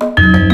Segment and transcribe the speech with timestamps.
[0.00, 0.47] Nuwun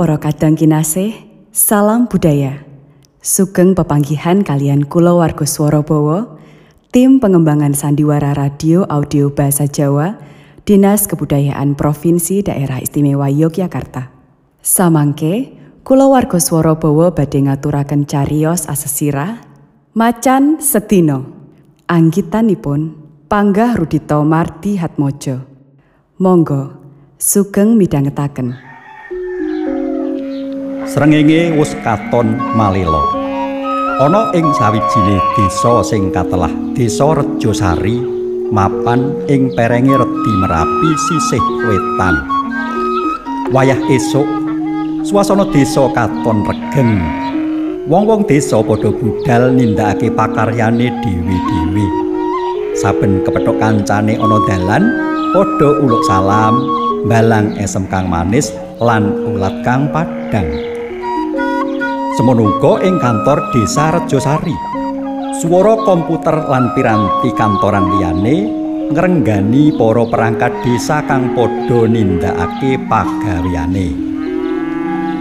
[0.00, 1.12] para kadang kinasih,
[1.52, 2.64] salam budaya.
[3.20, 6.40] Sugeng pepanggihan kalian kula warga swara bawa,
[6.88, 10.16] tim pengembangan sandiwara radio audio bahasa Jawa,
[10.64, 14.08] Dinas Kebudayaan Provinsi Daerah Istimewa Yogyakarta.
[14.64, 15.52] Samangke,
[15.84, 19.44] kula warga swara bawa badhe ngaturaken cariyos asesira,
[19.92, 21.28] macan setino.
[21.92, 22.96] Anggitanipun
[23.28, 25.44] Panggah Rudito Marti Hatmojo.
[26.16, 26.72] Monggo,
[27.20, 28.69] sugeng midhangetaken.
[30.90, 32.98] Srengenge wis katon malela.
[34.02, 37.94] Ana ing sawijine desa sing katelah Desa Rejosari
[38.50, 42.26] mapan ing perenge Redi Merapi sisih wetan.
[43.54, 44.26] Wayah esuk
[45.06, 46.98] swasana desa katon regeng.
[47.86, 51.86] Wong-wong desa padha budal nindakake pakaryane dhewe-dhewe.
[52.74, 54.84] Saben kepethuk kancane ana dalan
[55.38, 56.58] padha uluk salam,
[57.06, 58.50] balang esem kang manis
[58.82, 60.69] lan ulat kang padhang.
[62.20, 64.52] Semono uga ing kantor Desa Rejosari.
[65.40, 68.44] Swara komputer lan piranti kantoran liyane
[68.92, 73.88] ngrenggani para perangkat desa kang padha nindakake pagaweane.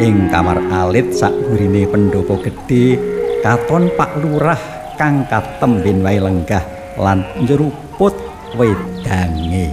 [0.04, 3.00] Ing kamar alit sakgurine pendopo gedhe
[3.48, 4.60] katon Pak Lurah
[5.00, 6.68] kang katemben wae lenggah
[7.00, 8.12] lan njeruput
[8.60, 9.72] wedange.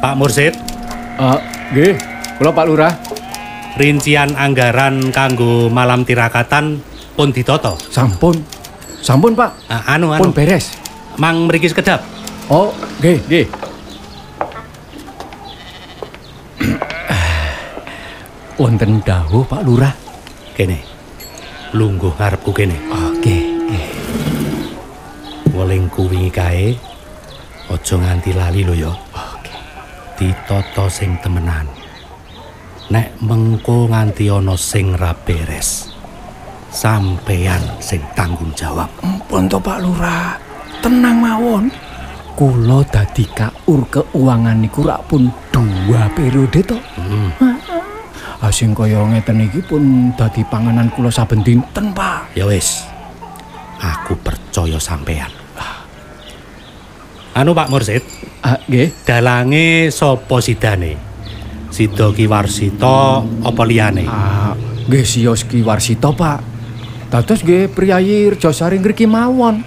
[0.00, 0.56] Pak Mursid,
[1.20, 1.36] Uh,
[1.76, 1.98] nggih,
[2.40, 3.17] kula Pak Lurah.
[3.78, 6.82] Rincian anggaran kanggo malam tirakatan
[7.14, 7.78] pun ditoto.
[7.88, 8.34] Sampun.
[8.98, 9.70] Sampun, Pak.
[9.70, 10.34] Ah, anu Pun anu.
[10.34, 10.74] beres.
[11.16, 12.02] Mang mriki sekedap.
[12.50, 13.46] Oh, nggih, nggih.
[18.58, 19.94] Wonten dawuh Pak Lurah.
[20.58, 20.82] Kene.
[21.70, 22.74] Lungguh ngarepku kene.
[22.90, 23.86] Oke, nggih.
[25.54, 26.74] Welingku wingi kae
[27.70, 28.90] aja nganti lali lho ya.
[29.14, 29.54] Oke.
[30.18, 31.70] Ditoto sing temenan.
[32.88, 35.92] Nek mengko nganti ana sing ra beres.
[36.72, 38.88] Sampeyan sing tanggung jawab.
[39.04, 40.40] Ampun to Pak Lurah.
[40.80, 41.68] Tenang mawon.
[42.38, 46.78] Kula dadi kaur keuangan niku rak pun dua periode to.
[46.96, 47.34] Hmm.
[48.38, 52.38] Asing kaya ngeten iki pun dadi panganan kula saben dinten, Pak.
[52.38, 52.86] Ya wis.
[53.82, 55.30] Aku percaya sampeyan.
[57.34, 58.02] Anu Pak Mursid,
[58.42, 58.90] Ah, nggih.
[59.02, 61.07] dalange sapa sidane?
[61.78, 64.02] Sida Ki Warsita apa liyane?
[64.10, 64.50] Ah,
[64.90, 66.42] nggih siyos Ki Warsita, Pak.
[67.06, 69.62] Dados nggih priyayi Rejosari ngriki mawon.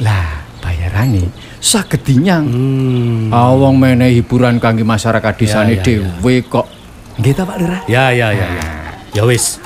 [0.00, 1.28] Lah, bayarane
[1.60, 2.48] saged dinyang.
[2.48, 3.28] Hmm.
[3.28, 6.00] Ah, wong menehi hiburan kangge masyarakat desane ya, ya.
[6.00, 6.64] dhewe kok.
[7.20, 7.84] Nggih ta, Pak Lurah?
[7.84, 8.64] Ya ya ya ya.
[9.20, 9.60] Ya wis.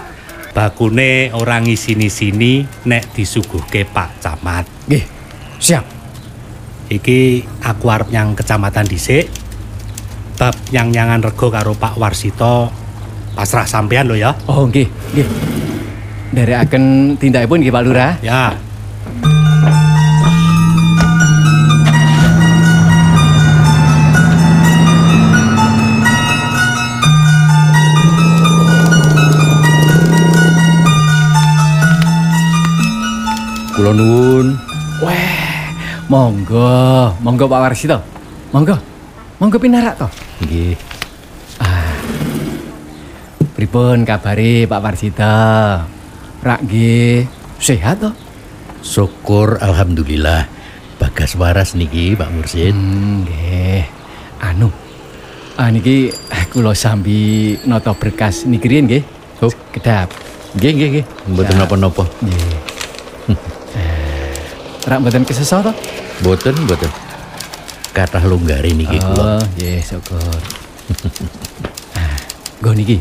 [0.50, 4.66] Bakune ora ngisini-sini nek disuguhke Pak Camat.
[4.91, 5.06] Nggih.
[5.62, 5.87] Siap.
[6.91, 9.44] Iki aku arep nyang kecamatan dhisik.
[10.44, 12.69] Bab nyang-nyangan rego karo Pak Warsito
[13.32, 14.37] pasrah sampean lho ya.
[14.44, 14.84] Oh, nggih,
[15.16, 15.25] nggih.
[16.37, 18.12] Nderekaken tindakipun nggih Pak Lurah.
[18.21, 18.53] Ya.
[33.72, 34.60] Kula nuwun.
[35.00, 35.72] Weh,
[36.12, 37.97] monggo, monggo Pak Warsito.
[38.53, 38.77] Monggo.
[39.41, 40.23] Monggo pinarak to.
[40.43, 40.75] Nggih.
[43.55, 45.39] Pripun kabare Pak Warsito?
[46.43, 47.22] Rak nggih
[47.62, 48.11] sehat to?
[48.83, 50.50] Syukur alhamdulillah.
[50.99, 52.75] Bagas waras niki Pak Mursid.
[52.75, 53.86] Hmm, nggih.
[54.42, 54.75] Anu.
[55.54, 56.10] Ah niki
[56.51, 59.03] kula sambi nata berkas niki riyen nggih.
[59.39, 59.54] Oh.
[59.71, 60.10] Kedap.
[60.59, 61.04] Nggih nggih nggih.
[61.30, 62.04] Mboten napa-napa.
[62.27, 62.59] Nggih.
[63.78, 64.34] Eh,
[64.83, 65.71] Rak mboten kesesa to?
[66.27, 67.03] Mboten mboten.
[67.94, 69.38] Kathah longgare niki kula.
[69.38, 70.34] Oh, nggih, syukur.
[71.94, 72.18] Ah,
[72.58, 72.96] Nggo niki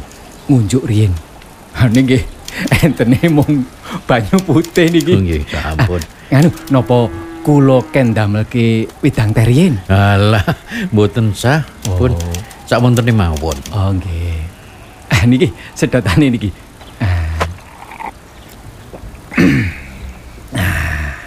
[0.45, 1.09] ngunjuk riyen.
[1.73, 2.21] Ha niki
[2.85, 3.65] entene mung
[4.05, 5.13] banyu putih niki.
[5.17, 6.01] Oh, nggih, ampun.
[6.29, 7.09] Ah, Anu, napa
[7.41, 9.81] kula ken damelke widang teh riyen?
[9.89, 10.45] Alah,
[10.93, 11.65] mboten sah.
[11.83, 12.37] Pun Oh.
[12.63, 13.57] sak wontene mawon.
[13.73, 14.45] Oh nggih.
[15.09, 16.49] Ah niki sedotane niki.
[17.01, 17.33] Ah.
[20.53, 21.17] Ah,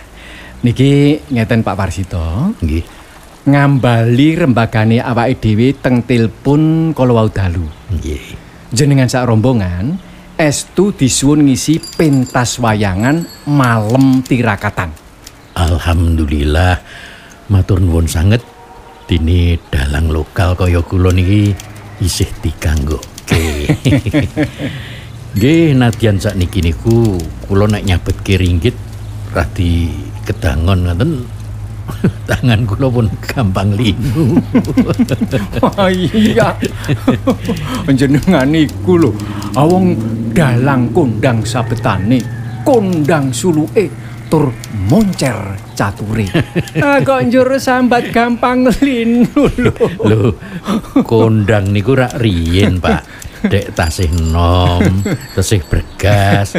[0.63, 2.55] niki ngeten Pak Warsito.
[2.63, 2.87] Nggih.
[3.47, 7.63] Ngambali rembagane awake dhewe teng tilpun kala wau dalu.
[7.95, 8.35] Nggih.
[8.75, 10.03] Jenengan sak rombongan
[10.35, 14.91] estu disuwun ngisi pentas wayangan malem tirakatan.
[15.55, 16.83] Alhamdulillah
[17.49, 18.43] matur nuwun sanget
[19.07, 21.55] dene dalang lokal kaya kula niki
[22.03, 23.71] isih dikanggokke.
[25.39, 27.15] Nggih nadyan sakniki niku
[27.47, 28.75] kula nek nyabetke ringgit
[29.31, 29.95] radi
[30.27, 31.36] kedangon ngoten
[32.31, 34.39] tangan kula pun gampang linu.
[35.63, 36.55] Wah iya.
[37.91, 39.11] Jenengan iku lho,
[39.55, 39.97] awong
[40.35, 42.21] dalang kondang sabetane,
[42.67, 43.89] kondang suluke
[44.27, 44.51] tur
[44.91, 45.39] moncer
[45.79, 46.27] cature.
[46.83, 49.73] Ah kok njur sambat gampang linu lho.
[50.03, 50.31] Lho,
[51.07, 53.03] kondang niku rak riyin, Pak.
[53.47, 54.83] Dek tasih nom,
[55.37, 56.59] tasih bergas.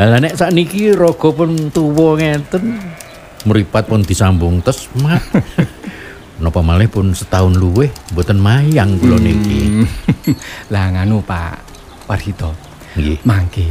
[0.00, 2.80] Lah nek sakniki raga pun tuwa ngeten.
[3.44, 5.20] Mripat pun disambung tes mat.
[6.42, 9.86] Napa malih pun setahun luwih mboten mayang kula niki.
[10.72, 11.56] Lah nganu Pak
[12.08, 12.56] Warhito.
[12.96, 13.18] Nggih.
[13.22, 13.68] Mangke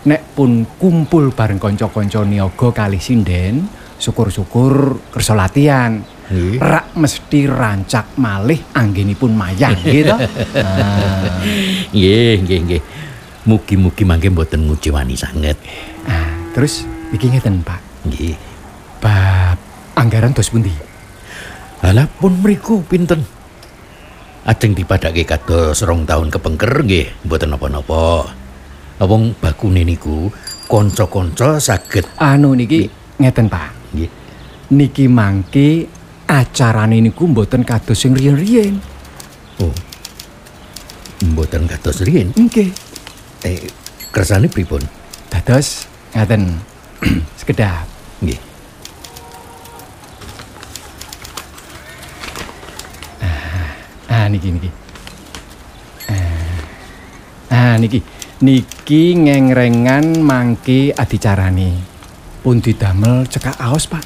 [0.00, 3.68] nek pun kumpul bareng kanca-kanca niaga kalih sinden,
[4.00, 6.00] syukur-syukur kersa latihan.
[6.32, 6.56] Nggih.
[6.56, 10.16] Rak mesti rancak malih anggenipun mayang gitu.
[10.56, 11.44] Nah,
[11.92, 12.82] Nggih, nggih, nggih.
[13.44, 15.56] Mugi-mugi mangke mboten nguciwani sanget.
[16.06, 17.80] ah, terus iki ngeten Pak.
[18.08, 18.34] Nggih.
[19.00, 19.56] Bab
[19.96, 20.72] anggaran dos pundi?
[21.80, 23.24] Alah pun mriku pinten?
[24.44, 28.28] Ajeng dipadake kados rong taun kepengker nggih, mboten napa-napa.
[29.00, 30.28] Wong bakune niku
[30.68, 32.84] kanca-kanca saged Anu niki
[33.16, 33.96] ngeten Pak.
[33.96, 34.10] nggih.
[34.76, 35.88] Niki mangke
[36.28, 38.76] acarane niku mboten kados sing riyen-riyen.
[39.64, 39.72] Oh.
[41.24, 42.36] Mboten kados riyin.
[42.36, 42.68] Nggih.
[43.44, 43.72] Eh,
[44.12, 44.84] kersane pripun?
[45.32, 46.60] Dados ngaten
[47.40, 47.88] sekedap.
[48.20, 48.49] Nggih.
[54.30, 54.70] Niki niki.
[56.06, 56.62] Ah,
[57.50, 58.00] ah niki.
[58.40, 61.76] Niki ngengrengan mangke adicarane.
[62.40, 64.00] Pun didamel cekak aos, Pak.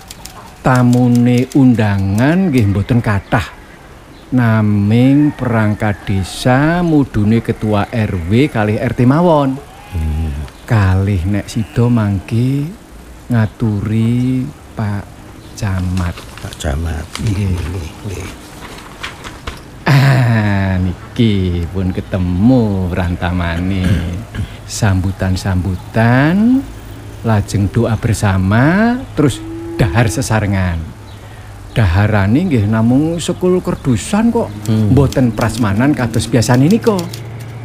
[0.64, 3.46] Tamune undangan nggih mboten kathah.
[4.34, 9.54] Naming perangkat desa mudune ketua RW kalih RT mawon.
[10.66, 12.66] Kalih nek sida mangke
[13.30, 14.42] ngaturi
[14.74, 15.04] Pak
[15.54, 16.16] Camat.
[16.42, 17.06] Pak Camat.
[17.22, 17.54] Nggih.
[17.54, 18.44] nggih,
[20.78, 23.86] niki pun ketemu rantamane.
[24.64, 26.64] Sambutan-sambutan,
[27.24, 29.40] lajeng doa bersama, terus
[29.76, 30.80] dahar sesarengan.
[31.74, 34.46] Daharane nggih namung sekul kerdusan kok.
[34.70, 36.94] Mboten prasmanan kados biasane nika.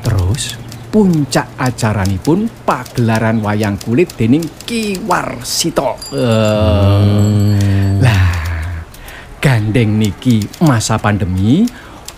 [0.01, 0.57] Terus
[0.89, 5.93] puncak acaranipun pagelaran wayang kulit dening Ki Warsito.
[8.01, 8.33] Lah,
[9.37, 11.69] gandeng niki masa pandemi,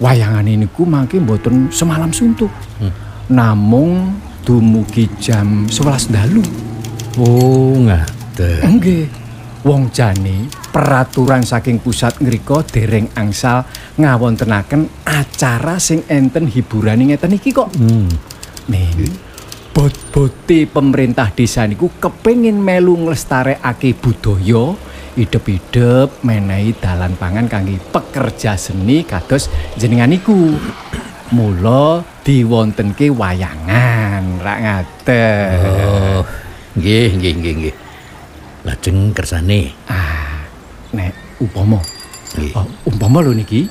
[0.02, 2.50] wayangane niku mangke mboten semalam suntuk.
[3.30, 6.44] Namung dumugi jam 11 dalu.
[7.22, 8.82] Oh, ngaten.
[8.82, 9.06] Nggih.
[9.62, 13.62] Wong jane peraturan saking pusat ngrika dereng angsal
[13.94, 17.70] ngawontenaken acara sing enten hiburane ngeten iki kok.
[17.78, 18.10] Hmm.
[18.74, 19.06] Ning
[19.70, 24.74] bot-bote pemerintah desa niku kepengin melu nglestarekake budaya
[25.16, 30.56] idep-idep menehi dalan pangan kangge pekerja seni kados jenengan niku.
[31.32, 35.60] Mula diwontenke wayangan, rak ngaten.
[35.88, 36.22] Oh,
[36.76, 37.76] nggih, nggih, nggih, nggih.
[38.68, 39.72] Lajeng kersane.
[39.88, 40.44] Ah,
[40.92, 41.80] nek upama
[42.36, 42.52] Nggih.
[42.56, 43.68] Oh, umpama lho niki.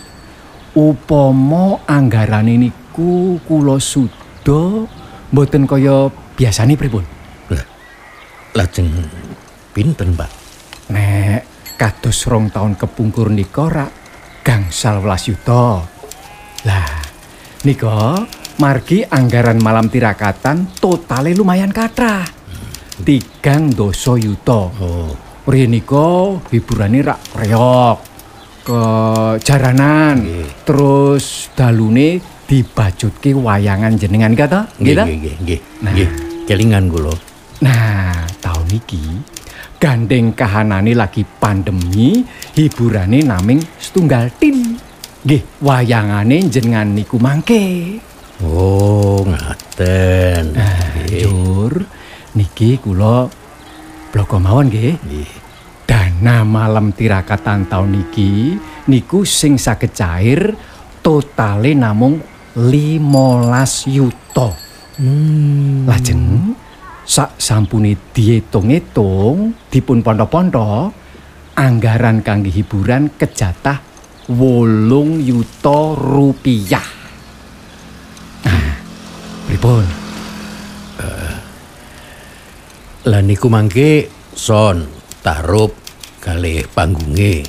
[0.72, 4.88] Upama anggarane niku kula suda
[5.32, 7.04] mboten kaya biasane pripun?
[8.56, 8.88] Lajeng
[9.70, 10.39] pinten, Pak?
[10.90, 11.40] Nek
[11.78, 13.90] kados rong taun kepungkur nika rak
[14.42, 15.86] gangsal welas yuta.
[16.66, 16.94] Lah,
[17.62, 18.26] nika
[18.58, 22.26] margi anggaran malam tirakatan totale lumayan kathah.
[23.00, 24.68] Tigang doso yuta.
[24.82, 25.14] Oh,
[25.46, 27.98] nika hiburane rak reok,
[28.66, 28.82] ke
[29.40, 30.48] jaranan, Nggih.
[30.68, 35.04] terus dalune dibajutke wayangan jenengan kata, nggih, ta?
[35.06, 36.08] nggih, nggih, nggih.
[36.44, 37.14] Kelingan kula.
[37.62, 39.04] Nah, tahun iki
[39.80, 42.20] gandeng kahanane lagi pandemi,
[42.52, 44.76] hiburane naming setunggal tim.
[45.24, 47.96] Nggih, wayangane jenengan niku mangke.
[48.44, 50.52] Oh, ngaten.
[51.08, 51.72] Jur,
[52.36, 53.24] niki kula
[54.12, 55.00] bloko mawon nggih.
[55.00, 55.30] Nggih.
[55.88, 58.54] Dana malam tirakatan tahun niki
[58.86, 60.54] niku sing saged cair
[61.02, 62.20] totale namung
[62.54, 64.48] 15 yuta.
[65.00, 65.88] Hmm.
[65.88, 66.54] Lajeng
[67.10, 70.94] sak sampune diitung-itung dipun pondo-pondo
[71.58, 73.82] anggaran kangge hiburan kejatah
[74.30, 76.86] wolung yuta rupiah.
[78.46, 78.78] Ah,
[79.50, 79.82] pripun?
[83.10, 84.86] Lah niku mangke son
[85.18, 85.74] tarup
[86.22, 87.42] kalih panggunge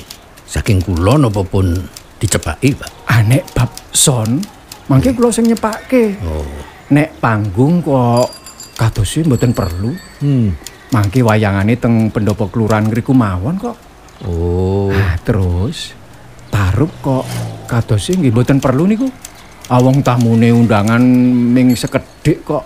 [0.49, 1.69] saking kula napa pun
[2.17, 3.13] dicepaki, Pak.
[3.13, 4.41] Anek bab son,
[4.89, 6.17] mangke kula sing nyepake.
[6.25, 6.49] Oh.
[6.89, 8.40] Nek panggung kok
[8.81, 9.93] kadose mboten perlu.
[10.25, 10.57] Hmm.
[10.89, 13.77] Mangke wayangane teng pendopo kelurahan ngriku mawon kok.
[14.25, 14.89] Oh.
[14.89, 15.93] Ah, terus
[16.50, 17.23] tarup kok
[17.69, 19.05] kadose nggih mboten perlu niku.
[19.71, 22.65] Awong tamune undangan ming sekedhik kok.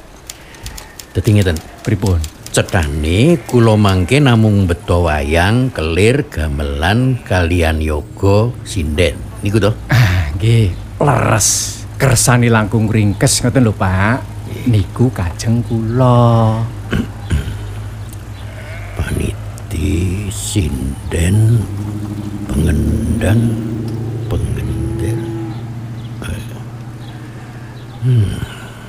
[1.12, 1.60] Dadi ngeten.
[1.84, 2.18] Pripun?
[2.50, 9.20] Cetane kula mangke namung beto wayang, kelir, gamelan kalian yoga sinden.
[9.44, 9.76] Niku to.
[9.92, 11.84] Ah, nggih, leres.
[12.00, 14.35] Kersani langkung ringkes ngoten lho, Pak.
[14.66, 16.58] Niku kajeng kula.
[18.98, 21.62] Paniti sinden
[22.50, 23.54] pengendan
[24.26, 25.18] pengendir.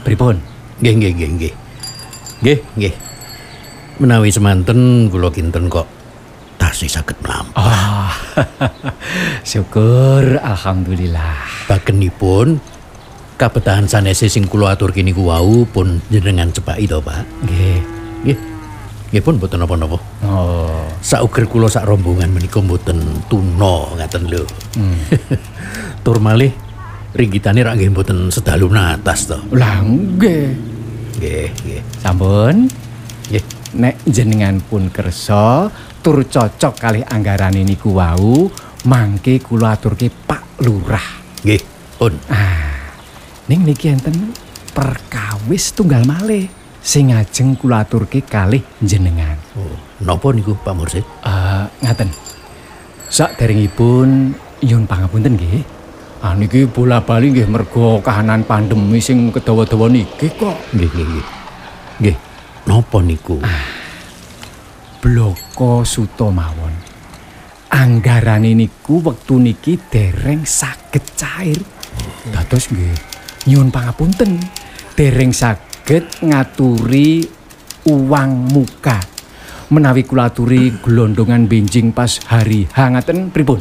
[0.00, 0.40] Pripun?
[0.80, 1.54] Nggih nggih nggih nggih.
[2.40, 2.94] Nggih nggih.
[4.00, 5.84] Menawi semanten kula kinten kok
[6.56, 7.60] tasih saged mlampah.
[7.60, 8.16] Ah,
[9.50, 11.68] syukur alhamdulillah.
[11.68, 12.75] Bagenipun
[13.36, 17.24] kabetahan sanese sing kula aturke niku wau pun jenengan cepaki to, Pak.
[17.44, 17.78] Nggih.
[18.24, 18.38] Nggih.
[19.12, 19.98] Nggih pun mboten napa-napa.
[20.26, 22.98] Oh, Sauger kula sak rombongan menika mboten
[23.30, 24.42] tuna ngaten lho.
[26.04, 26.50] Tur malih
[27.16, 29.38] ringgitane rak nggih mboten sedalu natas to.
[29.54, 30.52] lah nggih.
[31.16, 31.80] Nggih, nggih.
[32.02, 32.66] Sampun.
[33.30, 33.44] Nggih.
[33.76, 35.68] Nek jenengan pun kersa
[36.00, 38.46] tur cocok kalih anggaran niku wau,
[38.86, 41.06] mangke kula aturke Pak Lurah.
[41.42, 41.62] Nggih,
[41.98, 42.14] pun.
[42.30, 42.75] Ah,
[43.46, 44.34] ning niki enten
[44.74, 46.50] perkawis tunggal malih
[46.82, 49.38] sing ajeng kula aturke kalih jenengan.
[49.54, 51.06] Oh, napa niku Pak Mursid?
[51.22, 52.10] Eh, ngaten.
[53.06, 54.34] Saderengipun
[54.66, 55.62] nyuwun pangapunten nggih.
[56.26, 60.58] Ah niki bola-bali nggih mergo kahanan pandemi sing kedawa-dawa niki kok.
[60.74, 61.26] Nggih, nggih, nggih.
[62.02, 62.16] Nggih.
[62.66, 63.38] Napa niku?
[64.98, 66.74] Bloko suto mawon.
[67.70, 71.62] Anggarane niku wektu niki dereng saged cair.
[72.34, 73.15] Dados nggih
[73.46, 74.42] nyuwun pangapunten.
[74.98, 77.24] Dereng saged ngaturi
[77.86, 78.98] uang muka.
[79.66, 83.58] Menawi kula aturi glondongan benjing pas hari hangaten pripun?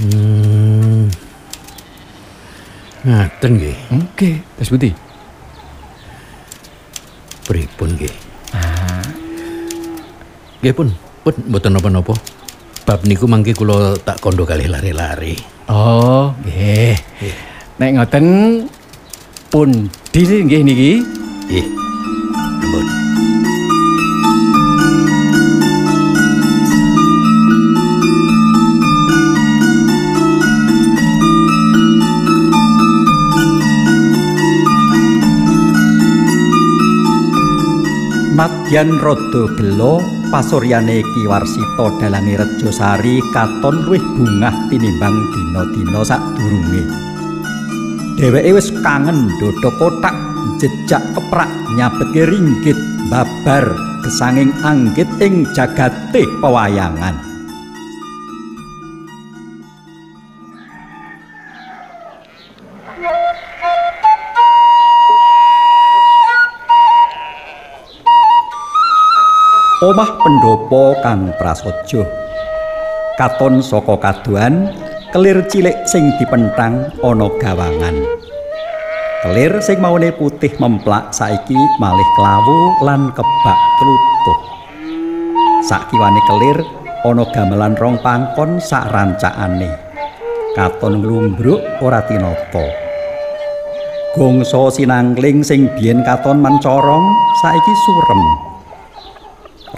[0.00, 1.12] Hmm.
[3.04, 3.76] Ngaten nggih.
[3.92, 4.90] Nggih, Mas Budi.
[7.44, 8.14] Pripun nggih?
[10.64, 10.88] Nggih pun,
[11.20, 12.16] pun mboten napa-napa.
[12.88, 15.36] Bab niku mangke kula tak kondo kalih lari-lari.
[15.68, 16.96] Oh, nggih.
[17.76, 18.24] Nek ngoten
[19.54, 19.70] pun
[20.10, 20.92] deal nggih niki.
[21.46, 21.66] Nggih.
[22.34, 22.86] Ampun.
[38.34, 40.02] Nadyan rada gelo
[40.34, 47.03] pasuryane Ki Warsita dalane Rejosari katon luwih bungah tinimbang dina-dina sadurunge.
[48.14, 50.14] Dheweke wis kangen dodo kotak
[50.62, 52.78] jejak keprak nyabetke ringgit
[53.10, 53.66] babar
[54.06, 57.18] gesanging anggit ing jagate pewayangan.
[69.82, 72.06] Omah pendopo kang prasaja.
[73.18, 74.70] Katon saka kaduan,
[75.14, 77.94] kelir cilik sing dipentang ana gawangan.
[79.22, 84.40] Kelir sing maune putih memplak saiki malih klawu lan kebak tlutuh.
[85.70, 86.58] Sakiwane kelir
[87.06, 89.70] ana gamelan rong pangkon sak rancakane.
[90.58, 92.66] Katon nglumbruk ora tinata.
[94.18, 97.06] Gongso sinangling sing biyen katon mancorong
[97.38, 98.22] saiki surem.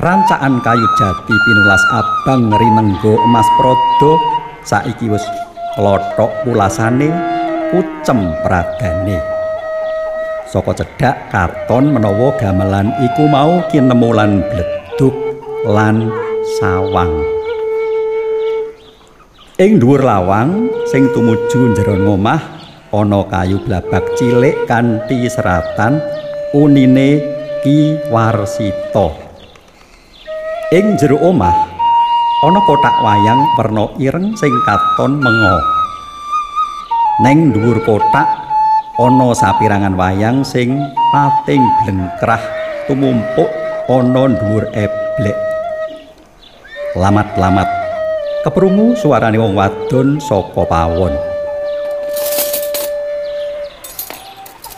[0.00, 4.35] Rancakan kayu jati pinulas abang rinenggo emas prodo
[4.66, 5.22] saiki wis
[5.78, 7.06] klothok pulasane
[7.70, 9.18] pucem pradane.
[10.50, 15.14] Saka cedhak katon menawa gamelan iku mau kinemu lan bledug
[15.66, 16.10] lan
[16.58, 17.14] sawang.
[19.56, 22.42] Ing dhuwur lawang sing tumuju njero omah
[22.92, 25.98] ana kayu blabak cilik kanthi seratan
[26.52, 29.10] unine Ki Warsita.
[30.70, 31.65] Ing jero omah
[32.44, 35.56] ana kotak wayang werna ireng sing katon mengo.
[37.24, 38.28] Neng dhuwur kotak
[39.00, 40.76] ana sapirangan wayang sing
[41.16, 42.42] pating blengkrah
[42.84, 43.48] tumumpuk
[43.88, 45.38] ana dhuwur eblek.
[46.96, 47.68] Lamat-lamat
[48.46, 51.10] Keprungu suarane wong wadon saka pawon.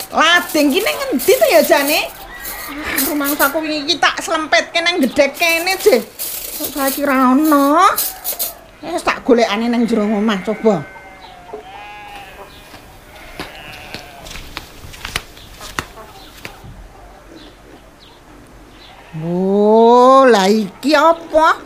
[0.09, 2.09] Lading ki ning endi to ya jane?
[2.73, 6.01] Ah, Rumangsaku wingi iki tak slempetke nang gedhek kene, Je.
[6.59, 7.87] Kok saiki ra ono.
[8.83, 10.83] Wis tak golekane nang jero omah coba.
[19.19, 21.59] Oh, lah iki apa?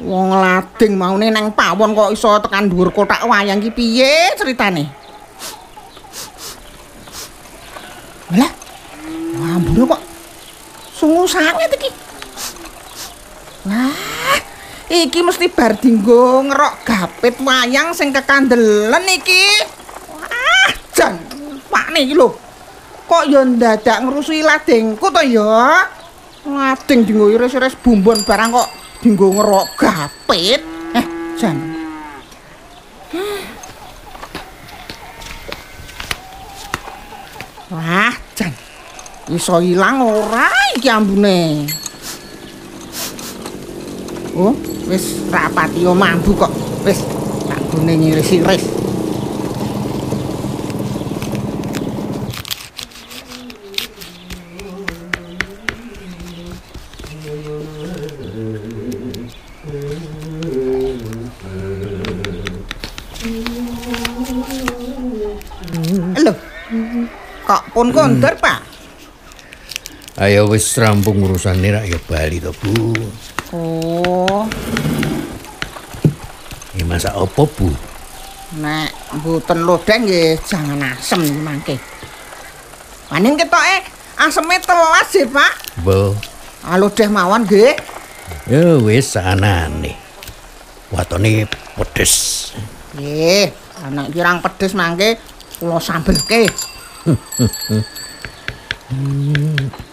[0.00, 4.84] Wong lading maune nang pawon kok iso tekan dhuwur kotak wayang ki piye ceritane?
[8.36, 8.52] Lah,
[9.56, 10.02] ambune kok
[10.92, 11.88] sungu sanget iki.
[13.66, 13.92] Wah,
[14.86, 19.46] iki mesti bar dinggo ngerok gapit wayang sing kekandelen iki.
[20.14, 21.18] Wah, jan
[21.66, 22.30] pakne iki lho.
[23.06, 25.86] Kok ya ndadak ngrusui ladengku to ya?
[26.46, 28.68] Lading dinggo iris-iris bumbon barang kok
[29.02, 30.60] dinggo ngerok gapit.
[30.94, 31.06] Eh,
[31.38, 31.56] jan.
[37.70, 38.54] Wah, jan.
[39.26, 40.46] Iso ilang ora
[40.78, 41.66] iki ambune.
[44.36, 44.52] Oh,
[44.84, 46.52] wis rapati yo mambu kok.
[46.84, 47.00] Wis
[47.48, 48.68] tak gone ngiris-iris.
[66.20, 66.32] Lho.
[67.48, 68.60] Kok pun kondur, Pak?
[70.20, 72.92] Ayo wis rampung urusane rak ya bali to, Bu.
[73.54, 74.42] Oh,
[76.74, 77.70] Ya masak apa, Bu?
[78.56, 81.74] nek mboten lodeng nggih jangan asem iki mangke.
[83.10, 83.78] Paning ketoke
[84.16, 85.82] aseme telas sih, Pak.
[85.82, 86.14] Bu.
[86.62, 87.74] Ah lodeh mawon nggih.
[88.46, 89.98] Ya wis anane.
[90.94, 92.14] Watone pedes.
[92.94, 93.50] Nggih,
[93.82, 95.18] anak kirang pedes mangke
[95.58, 96.46] kula sambelke.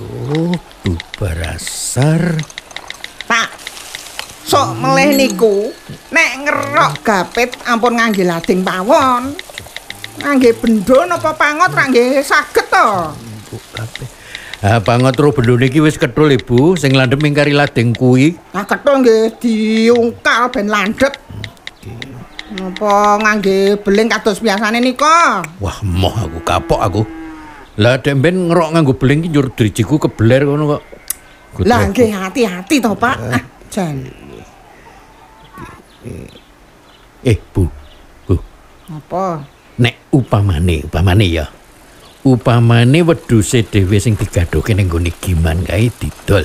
[0.00, 2.40] bubar asar.
[3.28, 3.48] Pak.
[4.48, 5.70] Sok meleh niku
[6.10, 9.36] nek ngerok gapit ampun ngangge lading pawon.
[10.20, 12.88] Ngangge bendho napa pangot ra nggih saged to.
[13.46, 14.08] Bu kabeh.
[14.60, 16.76] Ah, banget ro bendone iki wis kethul, Ibu.
[16.76, 18.36] Sing landhep ing kari lading kuwi.
[18.52, 21.16] Nah ketul nggih diungkal ben landhep.
[22.50, 25.40] Napa ngangge beling kados biasane nika?
[25.62, 27.02] Wah, moh aku kapok aku.
[27.80, 30.82] Lah demben ngerok nganggo beling ki njur drijiku kebeler ngono kok.
[31.64, 33.16] Lah nggih hati-hati to, Pak.
[33.16, 34.04] Ah, jan.
[37.24, 37.64] Eh, Bu.
[38.28, 38.36] Bu,
[38.92, 39.44] Apa?
[39.80, 41.48] nek upamane, upamane ya.
[42.20, 46.44] Upamane wedhuse dhewe sing digadoke ning gone giman kae didol.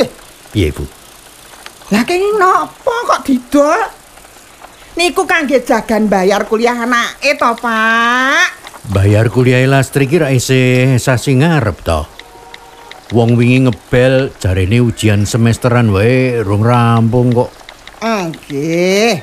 [0.00, 0.08] Eh.
[0.48, 0.88] Piye, Bu?
[1.92, 3.80] Lah kenging napa kok didol?
[4.96, 8.59] Niku kangge jagan bayar kuliah anake to, Pak.
[8.90, 12.02] Bayar kuliah Lastri ki ra isih sasi ngarep to.
[13.14, 17.54] Wong wingi ngebel jarene ujian semesteran wae rung rampung kok.
[18.02, 19.14] Nggih.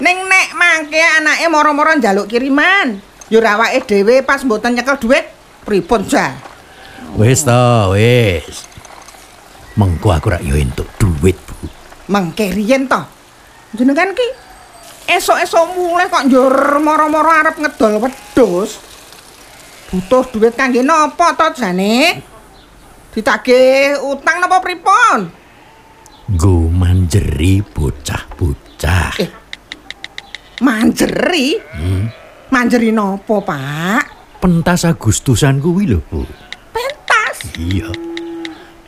[0.00, 2.96] Ning nek mangke anake moro-moro njaluk kiriman,
[3.28, 5.28] yo awake dhewe pas mboten nyekel dhuwit,
[5.68, 6.40] pripun ja?
[7.20, 8.64] Wis to, wis.
[9.76, 11.68] Mengko aku rak yo entuk duit, Bu.
[12.08, 13.04] Mangke riyen to.
[13.76, 14.26] Jenengan ki
[15.12, 18.93] esuk-esuk mulai kok njur moro-moro arep ngedol wedhus.
[19.94, 22.18] Butuh duit kangge napa to jane?
[23.14, 25.30] Ditagih utang napa pripun?
[26.34, 29.14] Nggo manjeri bocah-bocah.
[29.22, 29.30] Eh.
[30.66, 31.62] Manjeri?
[32.50, 34.02] Manjeri napa, Pak?
[34.42, 36.26] Pentas Agustusan kuwi lho, Bu.
[36.74, 37.54] Pentas.
[37.54, 37.94] Iya.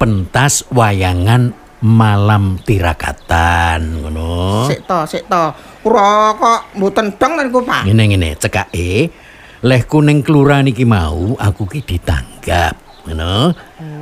[0.02, 1.54] Pentas wayangan
[1.86, 4.66] malam tirakatan ngono.
[4.66, 5.54] Sik to, sik to.
[5.86, 7.86] Kura kok mboten dong niku, Pak.
[7.86, 9.22] Ngene ngene, cekake
[9.64, 12.76] lehku ning kelurahan iki mau aku ki ditanggap,
[13.08, 13.54] ngono.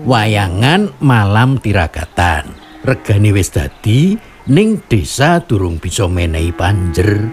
[0.05, 2.51] Wayangan malam tirakatan.
[2.85, 4.13] Regane wis dadi
[4.53, 7.25] ning desa durung bisa menehi panjer.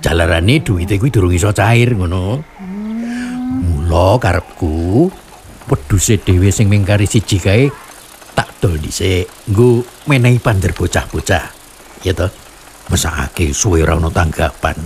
[0.00, 2.40] Jalarane duwite kuwi durung iso cair ngono.
[3.60, 5.10] Mula karepku
[5.66, 7.66] wedhuse dhewe sing mingkari siji kae
[8.32, 11.46] tak dol dhisik nggo menehi panjer bocah-bocah.
[12.06, 12.30] Ya toh?
[12.90, 14.78] Mesakake suwe ora ono tanggapan.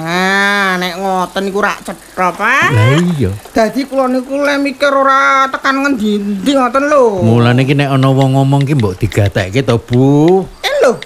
[0.00, 2.72] Nah, nek ngoten niku rak cetha, Pak.
[2.72, 3.28] Lah iya.
[3.52, 7.20] Dadi kula niku le mikir ora tekan ngendi-endi ngoten lho.
[7.20, 10.40] Mulane ki nek ana wong ngomong ki mbok digatekke to, Bu.
[10.64, 10.96] Eh lho.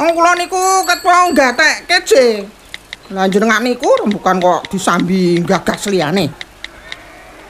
[0.00, 0.56] Wong kula niku
[0.88, 2.24] ketua gatekke, Je.
[3.12, 6.32] Lah jenengan niku bukan kok disambi gagas liyane.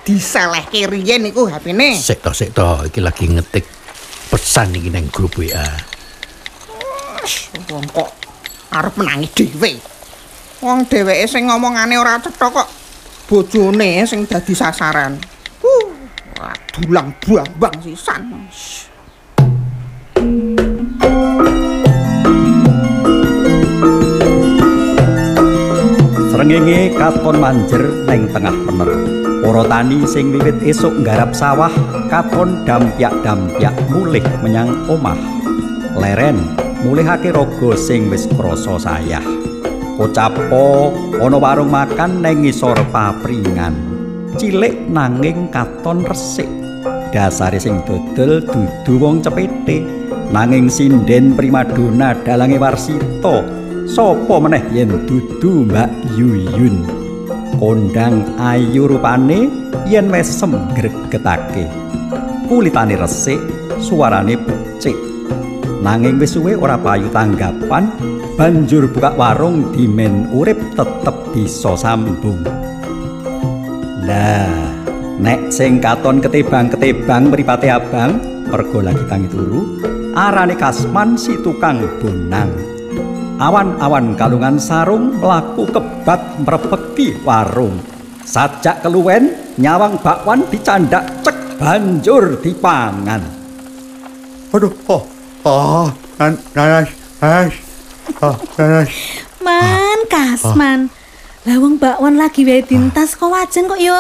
[0.02, 1.94] Diselehke riyen niku HP-ne.
[1.94, 3.70] Sik to, sik to, iki lagi ngetik
[4.34, 5.62] pesan iki nang grup WA.
[7.70, 8.10] Wong kok
[8.74, 9.95] arep menangi dhewe.
[10.64, 12.64] Wong dheweke sing ngomongane ora cetha kok
[13.28, 15.12] bojone sing dadi sasaran.
[16.32, 18.48] Ora dulang bambang sisan.
[26.32, 28.90] Srengenge katon manjer neng tengah pener.
[29.44, 31.72] Para tani sing wiwit esuk nggarap sawah
[32.08, 35.20] katon dampyak-dampyak mulih menyang omah.
[36.00, 39.24] Leren mulihake raga sing wis krasa sayah.
[39.96, 40.92] Pocapo
[41.24, 43.72] ana warung makan neng ngisor papringan.
[44.36, 46.44] Cilik nanging katon resik.
[47.08, 49.80] Dasare sing dodol dudu wong cepete,
[50.28, 53.40] nanging sinden primadona dalange Warsita.
[53.88, 56.84] Sopo meneh yen dudu Mbak Yuyun.
[57.56, 59.48] Kondang ayu rupane
[59.88, 61.72] yen mesem gregetake.
[62.44, 63.40] Kulitane resik,
[63.80, 64.92] suarane becik.
[65.80, 67.88] Nanging wis suwe ora payu tanggapan,
[68.36, 72.44] banjur buka warung dimen urip tetep bisa sambung.
[74.04, 74.70] Lah,
[75.16, 79.80] nek sing katon ketebang-ketebang mripate abang, mergo lagi tangi turu,
[80.12, 82.52] arane Kasman si tukang bonang.
[83.40, 87.80] Awan-awan kalungan sarung mlaku kebat mrepeki warung.
[88.24, 93.20] Sajak keluwen nyawang bakwan dicandak cek banjur dipangan.
[94.56, 95.04] Aduh, oh,
[95.44, 96.88] oh, nan, nanas,
[97.20, 97.65] nanas,
[98.22, 98.90] oh, nanas.
[99.42, 100.80] Man, Kasman.
[101.46, 103.94] Lah wong bakwan lagi wae dintas kok wajan kok yo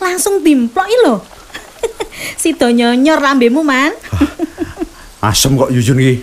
[0.00, 1.16] langsung dimplok iki lho.
[2.40, 3.92] Sido nyonyor lambemu, Man.
[5.20, 6.14] Asem kok Yuyun iki.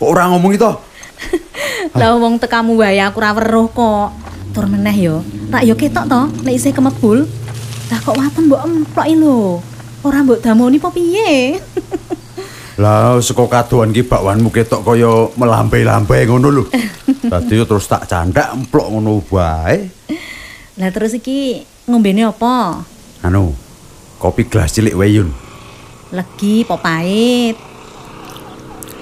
[0.00, 0.72] Kok ora ngomong itu?
[2.00, 4.08] Lah wong tekamu wae aku ora weruh kok.
[4.56, 5.20] Tur meneh yo.
[5.52, 7.28] Rak yo ketok to nek isih kemebul.
[7.92, 9.60] Lah kok waton mbok emplok iki lho.
[10.00, 11.60] Ora mbok damoni apa piye?
[12.80, 16.64] Lah saka kadohan ki bakwanmu ketok kaya melambai-lambai ngono lho.
[17.30, 19.84] Dadi terus tak candak emplok ngono wae.
[20.80, 22.80] Lah terus iki ngombene apa?
[23.20, 23.52] Anu,
[24.16, 25.28] kopi gelas cilik wae Yun.
[26.08, 27.56] Legi apa pahit?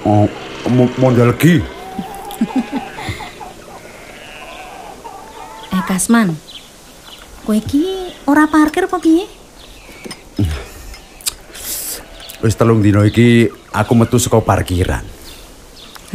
[0.03, 0.27] Oh,
[0.99, 1.63] mondal lagi.
[5.69, 6.33] Eh Kasman.
[7.45, 9.29] Kowe iki ora parkir apa piye?
[12.39, 15.03] Wis telung dina iki aku metu saka parkiran.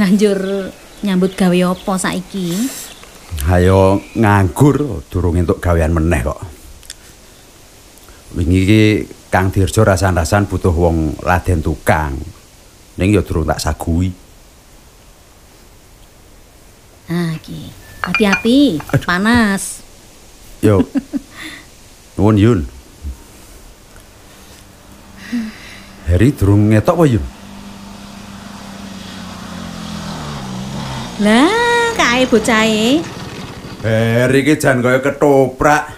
[0.00, 0.72] Lanjur
[1.04, 2.56] nyambut gawe apa saiki?
[3.44, 6.40] Ayo nganggur durung entuk gawean meneh kok.
[8.34, 8.82] Wingi iki
[9.28, 12.16] Kang Dirjo rasan-rasan butuh wong laden tukang.
[12.96, 14.08] Ning ya durung tak sagui.
[17.10, 17.68] Nah, iki.
[18.00, 19.84] Hati-hati, panas.
[20.64, 20.80] Yo.
[22.16, 22.60] Nuwun Yun.
[26.14, 27.24] Heri durung ngetok apa Yun?
[31.26, 33.02] Lah, kae bocahe.
[33.82, 35.90] Heri iki jan kaya ketoprak.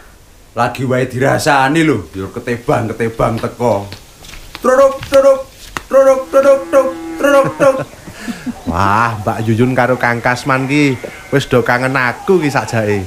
[0.56, 3.84] Lagi wae dirasani lho, yo ketebang-ketebang teko.
[4.64, 5.40] Truk truk
[5.84, 7.76] truk truk truk truk truk.
[8.72, 10.96] Wah, Mbak Yuyun karo Kang Kasman ki
[11.28, 13.04] wis do kangen aku ki sakjake.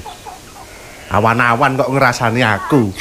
[1.09, 2.93] Awan-awan kok ngrasani aku.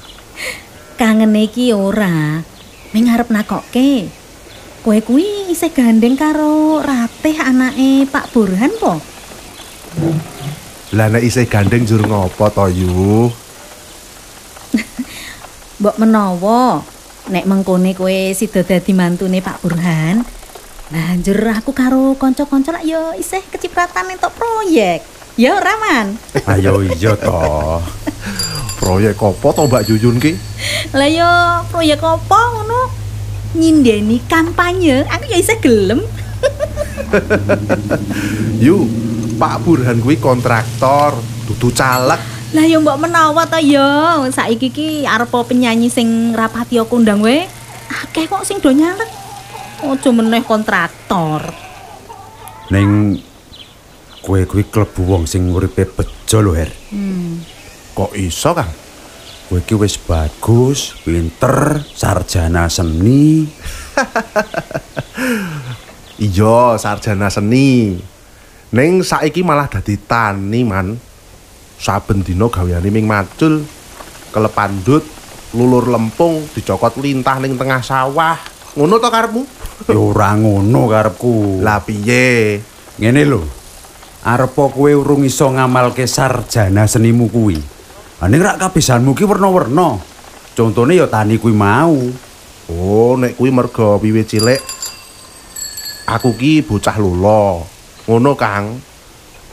[1.00, 2.40] Kangen iki ora.
[2.90, 4.10] Ming arep nakokke.
[4.82, 8.98] Kowe kuwi isih gandeng karo Ratih anake Pak Burhan po?
[10.98, 13.30] Lah nek isih gandeng jur ngopo to yu?
[15.78, 16.82] Mbok menawa
[17.30, 20.26] nek mengkone kowe sida dadi mantune Pak Burhan.
[20.90, 25.19] Nah, njur aku karo kanca-kanca lak yo isih kecipratan entuk proyek.
[25.38, 26.18] Ya ora, Man?
[26.50, 27.78] Ayo iya to.
[28.82, 30.32] Proyek apa to Mbak Yuyun ki?
[30.96, 31.30] Lah yo
[31.70, 32.90] proyek apa ngono?
[33.54, 36.00] Nyindeni kampanye, aku ya isih gelem.
[38.64, 38.86] Yu,
[39.38, 42.18] Pak Burhan kuwi kontraktor, dudu caleg.
[42.50, 47.46] Lah yo mbok menawa ta yo, saiki ki arep penyanyi sing rapati kondang we.
[47.90, 49.10] Akeh kok sing do nyalek.
[49.86, 51.42] Ojo meneh kontraktor.
[52.70, 53.18] Ning
[54.20, 56.70] kowe kuwi klebu wong sing uripe bejo lho, Her.
[57.96, 58.70] Kok iso, Kang?
[59.48, 63.44] Kowe iki wis bagus, pinter, sarjana seni.
[66.20, 67.96] Iya, sarjana seni.
[68.76, 70.92] Ning saiki malah dadi tani, Man.
[71.80, 73.64] Saben dina gaweane ming macul,
[74.28, 75.00] kelepandut,
[75.56, 78.36] lulur lempung, dicokot lintah ning tengah sawah.
[78.76, 79.42] Ngono to karepmu?
[79.88, 81.64] Ya ora ngono karepku.
[81.64, 82.60] Lah piye?
[83.00, 83.59] Ngene lho.
[84.20, 87.56] Arepa kowe urung iso ngamalke sarjana senimu kuwi.
[88.28, 89.96] Ning rak kabisanmu ki werna-werna.
[90.52, 91.96] Contone ya tani kuwi mau.
[92.68, 94.60] Oh, nek kuwi merga wiwit cilik
[96.10, 97.64] aku ki bocah lolo.
[98.10, 98.82] Ngono, Kang.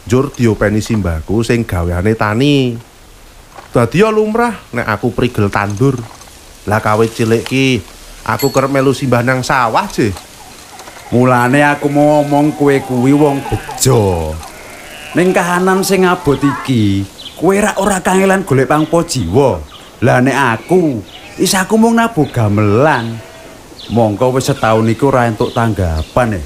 [0.08, 2.74] Njur diopeni simbahku sing gaweane tani.
[3.70, 6.00] Dadi ya lumrah nek aku prigel tandur.
[6.66, 7.80] Lah kawit cilik ki
[8.24, 10.12] aku kerep melu simbah nang sawah, sih.
[11.12, 14.32] Mulane aku mau ngomong kowe kuwi wong bejo.
[15.18, 17.02] Ning kahanan sing abot iki,
[17.42, 19.58] kowe rak ora kangelan golek pangpo jiwa.
[20.06, 21.02] Lah nek aku,
[21.42, 23.18] is aku mung nabuh gamelan.
[23.90, 26.42] Mongko wis setahun iku ora entuk tanggapan e.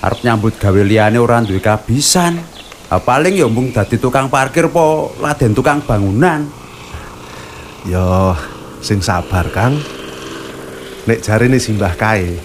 [0.00, 2.40] Arep nyambut gawe liyane ora duwe kabisan.
[2.88, 6.48] Paling ya mung dadi tukang parkir po laden tukang bangunan.
[7.84, 8.32] Yo,
[8.80, 9.76] sing sabar, Kang.
[11.04, 12.40] Nek jarine simbah kae,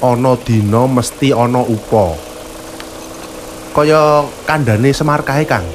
[0.00, 2.33] ana dina mesti ana upa.
[3.74, 5.66] Kaya kandhane Semar kae, Kang.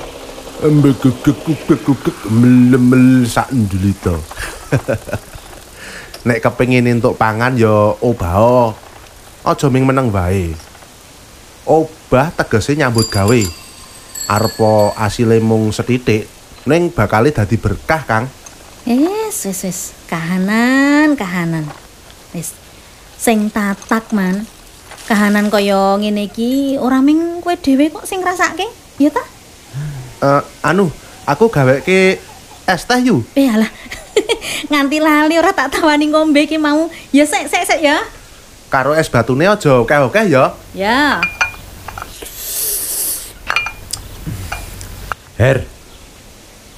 [2.32, 4.16] Melemel sak njulita.
[6.28, 8.72] Nek kepengin entuk pangan ya obah.
[9.44, 10.56] Aja ming meneng wae.
[11.68, 13.42] Obah tegese nyambut gawe.
[14.32, 16.24] Arepa asile mung sethithik,
[16.64, 18.32] ning bakale dadi berkah, Kang.
[18.88, 19.80] Wis, wis, wis.
[20.08, 21.68] Kahanan, kahanan.
[22.32, 22.56] Wis.
[23.20, 24.59] Sing tatak, Man.
[25.10, 28.70] Kahanan kaya ngene iki ora ming kowe dhewe kok sing ngrasake,
[29.02, 29.26] ya ta?
[30.22, 30.94] Eh, anu,
[31.26, 32.22] aku gaweke
[32.70, 33.26] es teh yu.
[33.34, 33.66] Eh alah.
[34.70, 36.94] Nganti lali ora tak tawani ngombe iki mau.
[37.10, 37.98] Ya sik sik sik ya.
[38.70, 40.54] Karo es batune aja akeh-akeh ya.
[40.78, 41.26] Ya.
[45.42, 45.66] Her,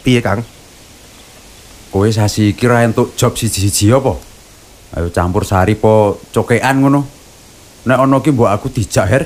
[0.07, 0.45] Piye, Kang?
[1.91, 4.15] kowe sasi iki ra entuk job siji-siji apa?
[4.95, 7.20] Ayo campur sari po cokean ngono.
[7.81, 9.23] Nek ana ki mbok aku dijak, Her.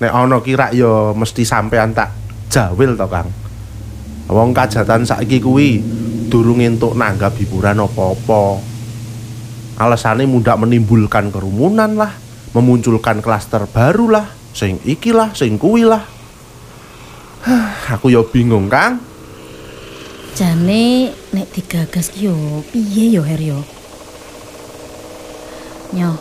[0.00, 2.12] Nek ana ki rak ya mesti sampean tak
[2.52, 3.28] jawil to, Kang.
[4.30, 5.82] Wong kajatan saiki kuwi
[6.30, 8.62] durung entuk nanggap hiburan apa-apa.
[9.80, 12.12] Alasane mundak menimbulkan kerumunan lah,
[12.52, 16.04] memunculkan klaster baru lah, sing iki lah, sing kuwi lah.
[17.40, 19.00] Hah, aku ya bingung, Kang.
[20.36, 23.79] Jane nek digagas ki yo piye yo Her yo?
[25.90, 26.14] Nyo,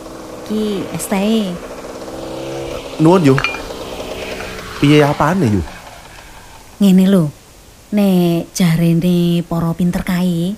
[0.49, 1.53] ki es teh.
[2.97, 3.35] Nuwun yo.
[4.81, 5.61] Piye apane yo?
[6.81, 7.29] Ngene lho.
[7.93, 10.53] Nek jarene para pinter kae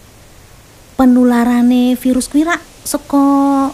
[1.00, 3.72] penularane virus kuwi rak saka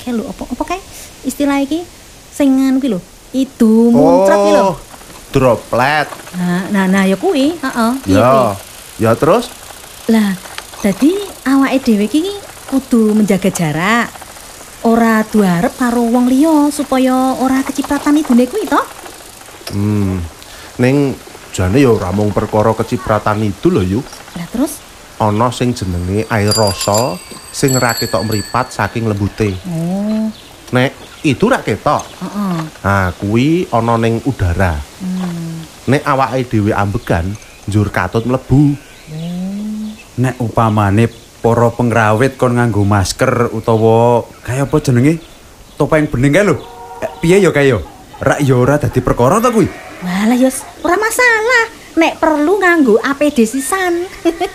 [0.00, 0.80] kae lho apa apa kae
[1.26, 1.82] istilah iki
[2.30, 3.00] sing anu kuwi lho
[3.34, 4.64] idu muncrat kuwi lho.
[4.70, 4.76] Oh,
[5.34, 6.06] droplet.
[6.38, 7.92] Nah, nah, nah ya kuwi, heeh.
[8.06, 8.54] Ya.
[9.00, 9.48] Ya terus
[10.10, 10.36] Lah,
[10.82, 11.14] dadi
[11.46, 12.22] awake dhewe iki
[12.70, 14.21] kudu menjaga jarak.
[14.82, 18.82] Ora duarep karo wong liya supaya ora kecipratan ibune kuwi to.
[19.70, 20.18] Hmm.
[20.82, 21.14] Ning
[21.54, 24.00] jane ya ora mung perkara kecipratan itu lho, Yu.
[24.34, 24.82] Lah terus
[25.22, 27.14] Ana sing jenenge aerosol
[27.54, 29.54] sing ra ketok mripat saking lembute.
[29.70, 30.26] oh,
[30.74, 30.90] Nek
[31.22, 32.02] itu ra ketok.
[32.02, 32.58] heeh.
[32.82, 34.82] Nah, kuwi ana ning udara.
[34.98, 35.62] Hmm.
[35.86, 37.38] Nek awake dhewe ambegan,
[37.70, 38.74] njur katut mlebu.
[40.18, 41.06] Nek upamane
[41.42, 45.18] para pengrawit kon nganggo masker utawa kaya apa jenenge?
[45.74, 46.54] Topeng bening kae lho.
[47.02, 47.82] Eh, piye ya kae ya?
[48.22, 49.66] Rak ya ora dadi perkara ta kuwi?
[50.06, 51.64] Walah yos, ora masalah.
[51.98, 54.06] Nek perlu nganggo APD sisan.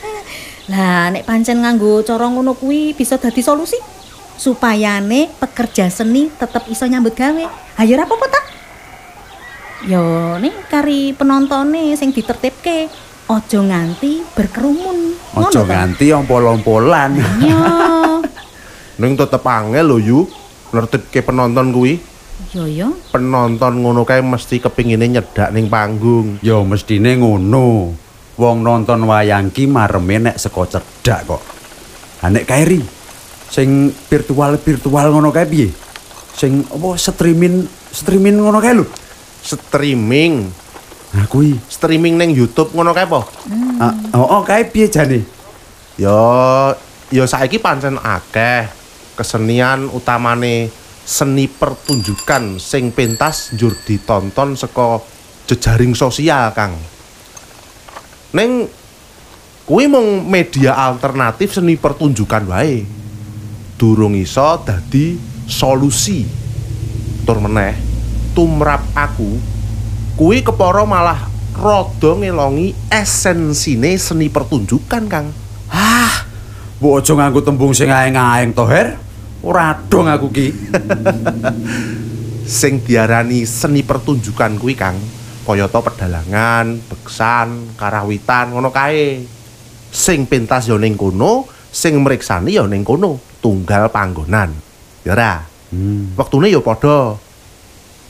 [0.71, 3.75] lah, nek pancen nganggo cara ngono kuwi bisa dadi solusi.
[4.39, 7.45] Supayane pekerja seni tetep iso nyambut gawe.
[7.83, 8.41] Ayo ora apa-apa ta?
[9.83, 12.87] Yo, ning kari penontone sing ditertibke.
[13.27, 15.19] Ojo nganti berkerumun.
[15.35, 15.61] Ta?
[15.67, 17.11] nganti ompol-ompolan.
[17.43, 17.59] Yo,
[18.97, 20.19] Ning tetep angel lho, Yu.
[20.71, 21.99] Nertibke penonton kuwi.
[22.53, 22.93] yo yo.
[23.11, 26.39] Penonton ngono kae mesti kepingine nyedak ning panggung.
[26.39, 27.91] ya mestine ngono.
[28.37, 31.41] Wong nonton wayang ki mareme nek saka cedhak kok.
[32.21, 32.79] Ha nek kae ri
[33.49, 35.69] sing virtual-virtual ngono kae piye?
[36.37, 38.85] Sing apa streaming streaming ngono kae lho.
[39.41, 40.51] Streaming,
[41.17, 41.57] Nah kuwi.
[41.65, 43.25] streaming ning YouTube ngono kae apa?
[43.81, 45.25] Ah, oh, oh kae piye jane?
[45.97, 46.13] Ya,
[47.09, 48.69] ya saiki pancen akeh
[49.17, 50.69] kesenian utamane
[51.01, 55.01] seni pertunjukan sing pentas njur ditonton saka
[55.49, 56.77] jejaring sosial, Kang.
[58.37, 58.69] Ning
[59.65, 62.85] kuwi mung media alternatif seni pertunjukan wae.
[63.73, 65.17] Durung iso dadi
[65.49, 66.29] solusi.
[67.25, 67.73] Tur meneh,
[68.37, 69.56] tumrap aku
[70.17, 75.29] kuwi kepara malah rada ngelongi esensine seni pertunjukan, Kang.
[75.69, 76.25] Ah,
[76.81, 78.97] mbok aja nganggo tembung sing aeng-aeng to, Her.
[79.45, 80.47] Ora dong aku ki.
[82.59, 84.97] sing diarani seni pertunjukan kuwi Kang
[85.45, 89.21] kayata pedalangan, beksan, karawitan ngono kae.
[89.87, 94.49] Sing pentas ya ning kono sing mriksani ya ning kono, tunggal panggonan.
[95.05, 95.45] Ya ora.
[95.71, 96.17] Hmm.
[96.17, 97.26] Wektune ya padha.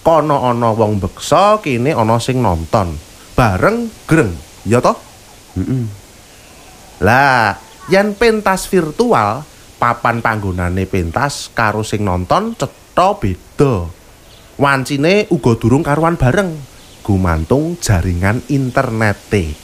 [0.07, 2.95] Kono ana wong beksa, kene ana sing nonton.
[3.35, 4.31] Bareng greng,
[4.63, 4.95] ya toh?
[5.59, 5.83] Heeh.
[7.03, 7.59] Lah,
[7.91, 9.43] yen pentas virtual,
[9.75, 13.91] papan panggonane pentas karo sing nonton cetha beda.
[14.55, 16.55] Wancine uga durung karuan bareng.
[17.03, 19.59] Gumantung jaringan internete.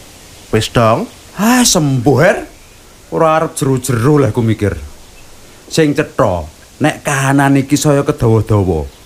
[0.51, 1.07] Wis dong?
[1.39, 2.37] Ah, sembuh, Her.
[3.15, 4.75] Ora arep jeru-jeru lah aku mikir.
[5.71, 6.43] Sing cetha,
[6.83, 9.02] nek kahanan iki saya kedawa-dawa.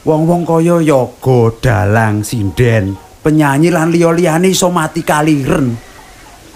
[0.00, 5.76] Wong-wong kaya yoga, dalang, sinden, penyanyi lan liya-liyane iso mati kaliren.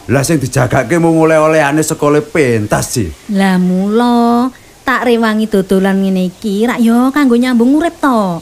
[0.09, 3.13] Lah sing dijagake mung oleh-olehane sekole pentas sih.
[3.37, 4.49] Lah mula
[4.81, 8.41] tak rewangi dodolan ngene iki rak yo kanggo nyambung urip to.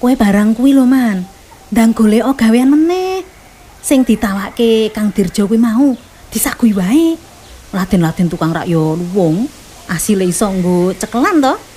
[0.00, 1.28] Kowe barang kuwi lho, Man.
[1.68, 3.24] Ndang golek gawean meneh.
[3.84, 5.92] Sing ditawake Kang Dirjo kuwi mau
[6.32, 7.20] disagui wae.
[7.72, 9.44] Laden-laden tukang rak yo luwung.
[9.92, 11.71] Asile iso nggo cekelan to.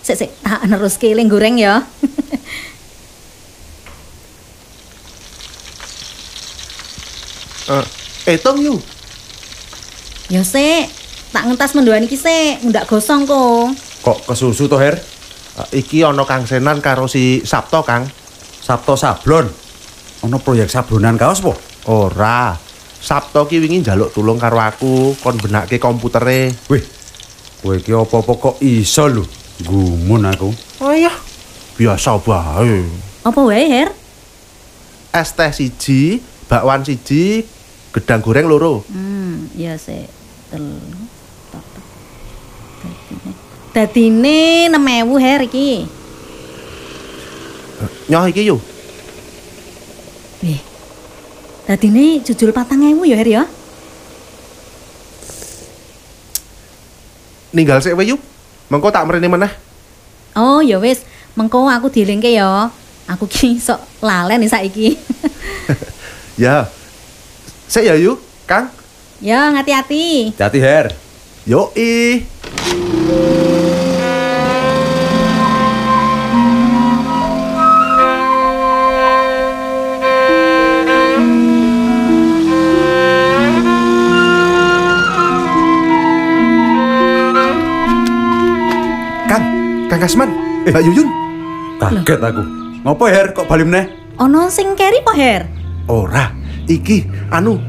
[0.00, 1.84] Sik sik tak neruske eling goreng ya.
[7.70, 7.86] Eh,
[8.34, 8.74] etong yu.
[10.26, 10.90] ya sik,
[11.30, 13.70] tak ngentas mendoan iki sik, mundak gosong kok.
[14.02, 14.98] Kok kesusu to, Her?
[14.98, 18.10] Eh, iki ana Kang Senan karo si Sabto, Kang.
[18.58, 19.46] Sabto sablon.
[20.26, 21.54] Ono proyek sablonan kaos po?
[21.86, 22.58] Ora.
[23.00, 26.50] Sabto ki wingi njaluk tulung karo aku kon benake komputere.
[26.66, 26.84] Wih,
[27.62, 29.24] kowe iki apa-apa kok iso lho.
[29.64, 30.48] Gumun aku.
[30.80, 31.12] Oh iya.
[31.76, 32.84] Biasa bae.
[33.24, 33.88] Apa wae, Her?
[35.12, 37.44] Es teh siji, bakwan siji,
[37.92, 38.86] gedang goreng loro.
[38.88, 40.08] Hmm, ya sik.
[40.48, 40.78] Telu.
[41.52, 41.84] papat,
[42.80, 43.32] Dadine.
[43.74, 44.38] Dadine
[44.72, 45.70] 6000 Her iki.
[48.08, 48.56] Nyoh iki yu.
[50.40, 50.60] Nih.
[51.68, 53.42] Dadine jujul 4000 ya Her ya.
[57.52, 58.16] Ninggal sik wae yu.
[58.70, 59.52] Mengko tak mrene meneh.
[60.38, 61.02] Oh, ya wis.
[61.34, 62.70] Mengko aku dielingke ya.
[63.10, 64.88] Aku ki sok lalen nih saiki.
[66.40, 66.64] Ya.
[67.68, 68.16] Sik ya yu,
[68.48, 68.72] Kang.
[69.20, 70.32] ya, hati-hati.
[70.32, 70.88] Hati Her.
[71.44, 72.24] Yo i.
[90.00, 90.32] Kang Kasman,
[90.64, 91.08] eh Mbak Yuyun.
[91.76, 92.40] Kaget aku.
[92.88, 94.16] Ngopo Her kok bali meneh?
[94.16, 95.44] Ono sing keri po Her?
[95.92, 96.32] Ora,
[96.64, 97.60] iki anu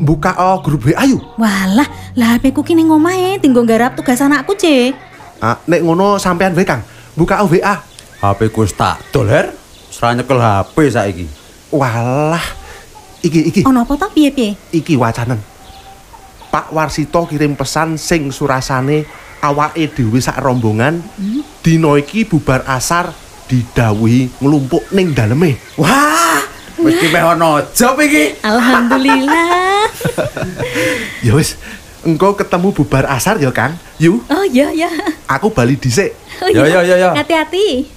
[0.00, 1.20] buka oh, grup WA yu.
[1.36, 1.84] Walah,
[2.16, 4.96] lah HP ku ki ning omahe tinggo nggarap tugas anakku, Ce.
[5.44, 6.80] Ah, nek ngono sampean wae Kang.
[7.20, 7.76] Buka oh, WA.
[8.24, 9.52] HP ku wis tak dol Her.
[9.92, 11.28] Serah nyekel HP saiki.
[11.68, 12.40] Walah.
[13.20, 14.56] Iki iki Ono apa to piye-piye?
[14.72, 15.36] iki wacanen.
[16.48, 19.04] Pak Warsito kirim pesan sing surasane
[19.44, 21.04] awake dhewe sak rombongan
[21.60, 23.12] dina iki bubar asar
[23.44, 25.60] didhawuhi nglumpuk ning daleme.
[25.76, 26.40] Wah,
[26.80, 28.40] mesti meh ono job iki.
[28.40, 29.84] Alhamdulillah.
[31.20, 31.60] Ya wis,
[32.02, 33.76] engko ketemu bubar asar ya, Kang.
[34.00, 34.88] Yu, Oh iya ya.
[35.28, 36.16] aku bali dhisik.
[36.40, 37.10] Oh, Ya, ya, ya, ya.
[37.12, 37.88] Hati-hati.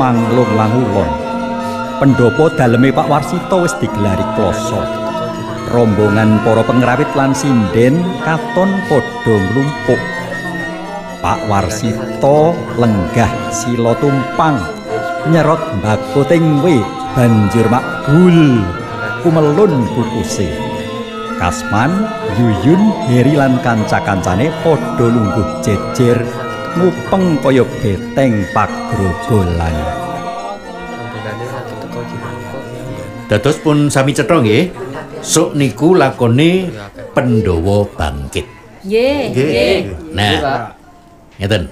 [0.00, 1.10] Manglung langulon.
[2.00, 4.80] Pendopo daleme Pak Warsito wis digelari kloso.
[5.68, 10.00] Rombongan para pengrawit lan sinden katon padha nglumpuk.
[11.20, 14.56] Pak Warsito lenggah sila tumpang
[15.28, 16.80] nyerot mbako tingwe
[17.12, 18.64] banjur makbul
[19.20, 20.48] kumelun kukuse.
[21.36, 26.24] Kasman, Yuyun, Heri lan kanca-kancane padha lungguh jejer
[26.78, 29.76] ngupeng kaya beteng pagrogolan.
[33.30, 34.74] Dados pun sami cetha nggih.
[35.20, 36.72] Sok niku lakone
[37.14, 38.46] Pandhawa bangkit.
[38.86, 39.78] Nggih, nggih.
[40.16, 40.72] Nah,
[41.38, 41.70] ngeten.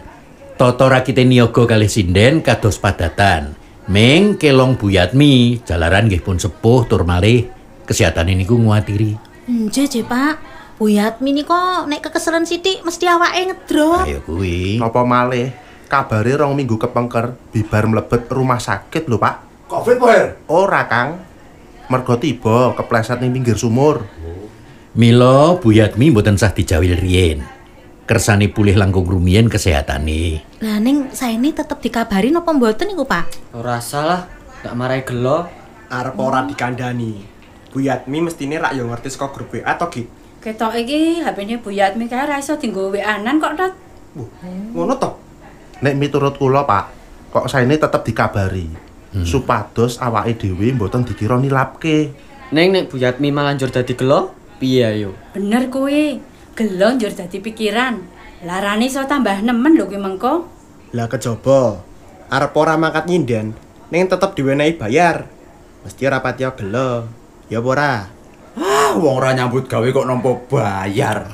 [0.59, 3.55] Tata rakite niyaga kalih sinden kados padatan.
[3.89, 7.47] Ming kelong buyatmi, jalaran nggih pun sepuh tur malih
[7.87, 9.17] kesehatan niku nguatiri.
[9.49, 10.03] Nggih, Ce,
[10.79, 10.87] Pak.
[10.87, 14.07] Buyatmi nika nek kekeselen sithik mesti awake ngedrop.
[14.07, 14.79] Ayo kuwi.
[14.79, 15.51] Napa malih?
[15.91, 19.67] Kabare rong minggu kepengker bibar mlebet rumah sakit lho, Pak.
[19.67, 20.39] Covid po Her?
[20.47, 21.19] Ora, Kang.
[21.91, 24.07] Mergo tiba kepleset ning pinggir sumur.
[24.95, 27.59] Mila buyatmi mboten sah dijawil riyin.
[28.09, 30.41] kersane pulih langkung rumiyin kesehatane.
[30.65, 33.53] Lah ning saene tetep dikabari napa mboten niku, Pak?
[33.53, 34.25] Ora salah,
[34.65, 35.45] gak marai gelo.
[35.93, 37.21] Arep ora dikandani.
[37.69, 40.09] Bu Yatmi mestine rak yo ngerti saka grup WA to, Ki.
[40.39, 43.73] Ketok iki HP-ne Bu Yatmi kae ra iso dienggo WA-an kok, Dot.
[44.75, 45.11] Ngono to?
[45.83, 46.85] Nek miturut kula, Pak,
[47.35, 48.71] kok saene tetep dikabari.
[49.27, 52.15] Supados awake dhewe mboten dikira nilapke.
[52.55, 54.31] Neng nek Bu Yatmi malah njur dadi gelo,
[54.63, 55.11] piye ayo?
[55.35, 56.23] Bener kuwi.
[56.55, 57.99] Gelo njur dadi pikiran.
[58.47, 60.47] Larane iso tambah nemen lho kuwi mengko.
[60.95, 61.83] Lah kejaba.
[62.31, 63.57] Arep ora mangkat nyinden,
[63.91, 65.27] ning tetep diwenehi bayar.
[65.83, 67.09] Mesti ora pati gelo.
[67.49, 67.93] Ya apa ora?
[68.89, 71.29] Ah, wong ora nyambut gawe kok nampa bayar.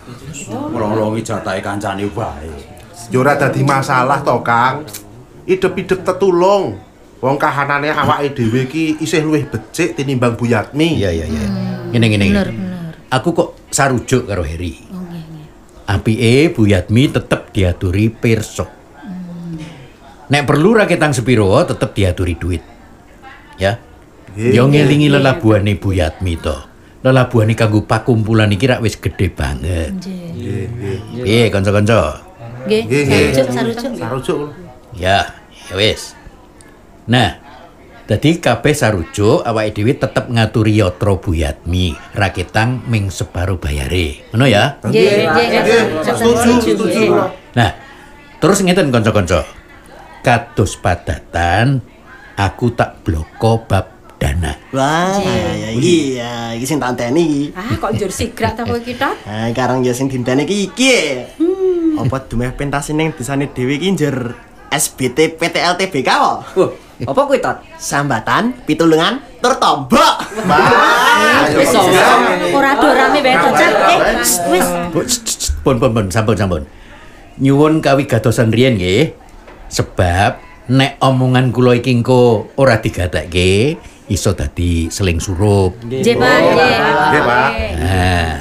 [0.50, 2.50] Melolongi jatahe kancane wae.
[3.14, 4.82] Ya ora dadi masalah to, Kang.
[5.46, 6.82] Idep-idep tetulung.
[7.22, 10.98] Wong kahanane awake dhewe iki isih luwih becik tinimbang Bu Yatmi.
[10.98, 11.46] Iya iya iya.
[11.94, 12.26] Ngene ngene.
[12.26, 12.92] Bener, bener.
[13.14, 14.74] Aku kok sarujuk karo Heri.
[14.90, 15.94] Oh, nggih, nggih.
[15.94, 18.66] Apike Bu Yatmi tetep diaturi pirsa.
[20.26, 22.64] Nek perlu raketang sepiro tetep diaturi duit.
[23.62, 23.78] Ya.
[24.34, 26.73] Yo ngelingi lelabuhane Bu Yatmi to.
[27.04, 29.92] Lelabuhane kanggo pakumpulan iki rak wis gedhe banget.
[29.92, 31.20] Nggih.
[31.20, 32.24] Piye kanca-kanca?
[32.64, 33.26] Nggih, Nggih, nggih.
[33.36, 33.92] sarujuk, sarujuk.
[34.00, 34.38] Sarujuk.
[34.96, 35.36] Ya,
[35.68, 36.16] ya wis.
[37.04, 37.36] Nah,
[38.08, 44.24] dadi kabeh sarujuk awake dhewe tetep ngaturi yatra Bu Yatmi, raketang ming separo bayare.
[44.32, 44.80] Ngono ya?
[44.80, 45.82] Nggih, nggih.
[46.08, 47.04] Setuju, setuju.
[47.52, 47.70] Nah,
[48.40, 49.44] terus ngeten kanca-kanca.
[50.24, 51.84] Kados padatan
[52.40, 53.93] aku tak bloko bab
[54.24, 54.52] dana.
[54.72, 57.52] Wah, ya iki ya iki sing tak iki.
[57.52, 59.12] Ah, kok njur sigrak ta kowe iki, Dot?
[59.28, 60.92] Ah, karang ya sing dinteni iki iki.
[62.00, 64.32] Apa dumeh pentas ning desane dhewe iki njur
[64.72, 66.40] SBT PTLTBK wae.
[66.56, 66.70] Wah,
[67.04, 67.60] apa kuwi tot?
[67.76, 70.14] Sambatan, pitulungan, tur tombok.
[71.60, 73.72] Wis ora do rame bae to, Cak.
[73.92, 74.00] Eh,
[74.48, 74.66] wis.
[75.60, 76.62] Pun pun pun sampun sampun.
[77.44, 79.12] Nyuwun kawigadosan riyen nggih.
[79.68, 80.38] Sebab
[80.70, 83.76] nek omongan kula iki engko ora digatekke
[84.08, 85.80] iso dadi seling surup.
[85.84, 86.38] Nggih, Pak.
[86.40, 86.76] Nggih.
[87.10, 87.50] Nggih, Pak.
[87.80, 88.32] Nah,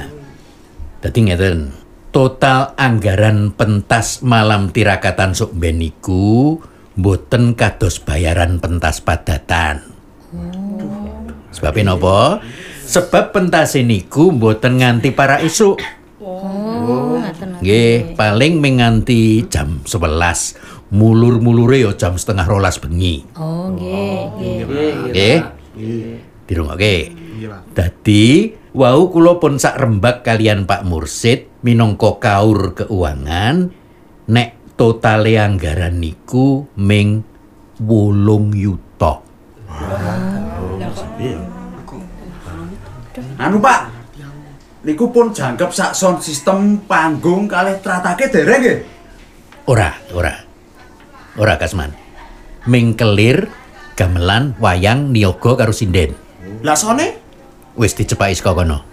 [1.00, 1.58] dadi ngeten.
[2.14, 6.62] Total anggaran pentas malam tirakatan sok ben niku
[6.94, 9.82] mboten kados bayaran pentas padatan.
[11.50, 12.38] Sebab napa?
[12.86, 15.82] Sebab pentas niku mboten nganti para isuk.
[16.22, 17.58] Oh, ngaten.
[17.58, 20.73] Nggih, paling menganti jam 11.
[20.94, 23.26] Mulur-mulure ya jam setengah rolas bengi.
[23.34, 24.58] Oh, nggih, nggih.
[25.10, 25.38] Nggih.
[26.46, 26.96] Dirungokke.
[27.74, 33.74] Dadi wau kula pun sak rembak kalian Pak Mursid minangka kaur keuangan
[34.30, 37.26] nek totale anggaran niku ming
[37.82, 39.18] 8 yuta.
[43.42, 43.80] Anu Pak.
[44.86, 48.78] Niku pun jangkep sak sound system panggung kalih tratake dereng nggih.
[49.66, 50.53] Ora, ora.
[51.34, 51.90] Ora Kasman.
[52.70, 53.50] Ming kelir
[53.98, 56.14] gamelan wayang niaga karo sinden.
[56.62, 57.18] Lah sone?
[57.74, 58.86] Wis dicepaki saka kono.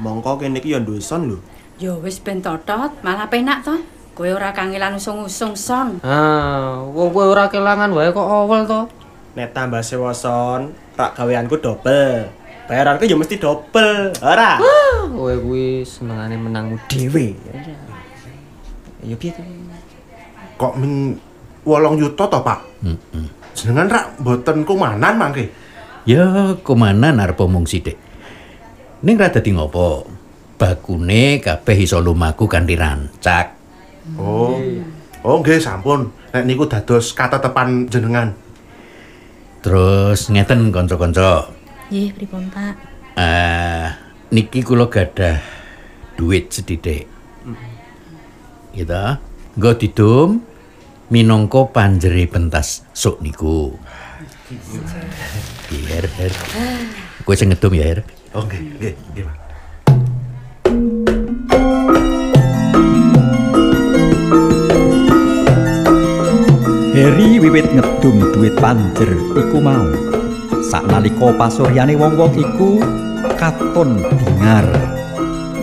[0.00, 1.38] Mongko kene iki ya ndusun lho.
[1.76, 3.76] Ya wis ben totot, malah penak to.
[4.16, 6.00] Kowe ora kangelan usung-usung son.
[6.00, 8.80] Ah, wong kowe ora kelangan wae kok awal to.
[9.36, 12.28] Nek tambah sewa son, rak gaweanku dobel.
[12.68, 14.16] Bayaranku ya mesti dobel.
[14.24, 14.56] Ora?
[15.12, 17.36] Kowe kuwi senengane menangmu dhewe.
[19.04, 19.44] Ya piye to?
[20.62, 21.18] Kok ming
[21.66, 22.86] 8 yuta to, Pak?
[22.86, 23.26] Heeh.
[23.58, 25.50] Jenengan rak mboten kumanan mangke.
[26.06, 27.98] Ya, komanan arep omong sithik.
[29.02, 30.06] Ning ra dadi ngopo?
[30.54, 33.58] Bakune kabeh iso lumaku kanthi rancak.
[34.14, 34.54] Oh.
[35.26, 36.14] Oh, nggih sampun.
[36.30, 38.30] Nek niku dados katetepan jenengan.
[39.66, 41.50] Terus ngeten kanca-kanca.
[41.90, 42.74] Nggih, pripun, Pak?
[43.18, 43.86] Eh,
[44.30, 45.42] niki kula gadah
[46.14, 47.10] duit sedidik.
[48.74, 49.04] Gitu.
[49.58, 50.51] Nggo didum
[51.12, 53.76] minangka panjere pentas sok niku.
[55.92, 56.32] Her, her.
[57.28, 58.00] Kowe sing ngedum ya, Her.
[58.32, 59.36] Oh, nggih, nggih, nggih, Pak.
[66.96, 69.84] Heri wiwit ngedum duit panjer iku mau.
[70.64, 72.80] Saknalika pasuryane wong-wong iku
[73.36, 74.64] katon bingar.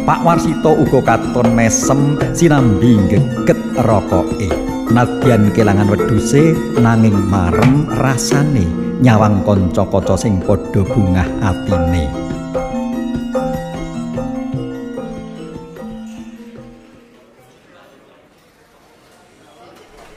[0.05, 4.58] Pak Warsito uga katon mesem sinambi geget rokoke.
[4.89, 8.65] Nadyan kelangan wedhuse nanging marem rasane
[9.05, 12.09] nyawang kanca-kanca sing padha bungah atine.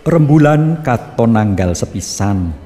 [0.08, 2.56] Rembulan katon nanggal sepisan.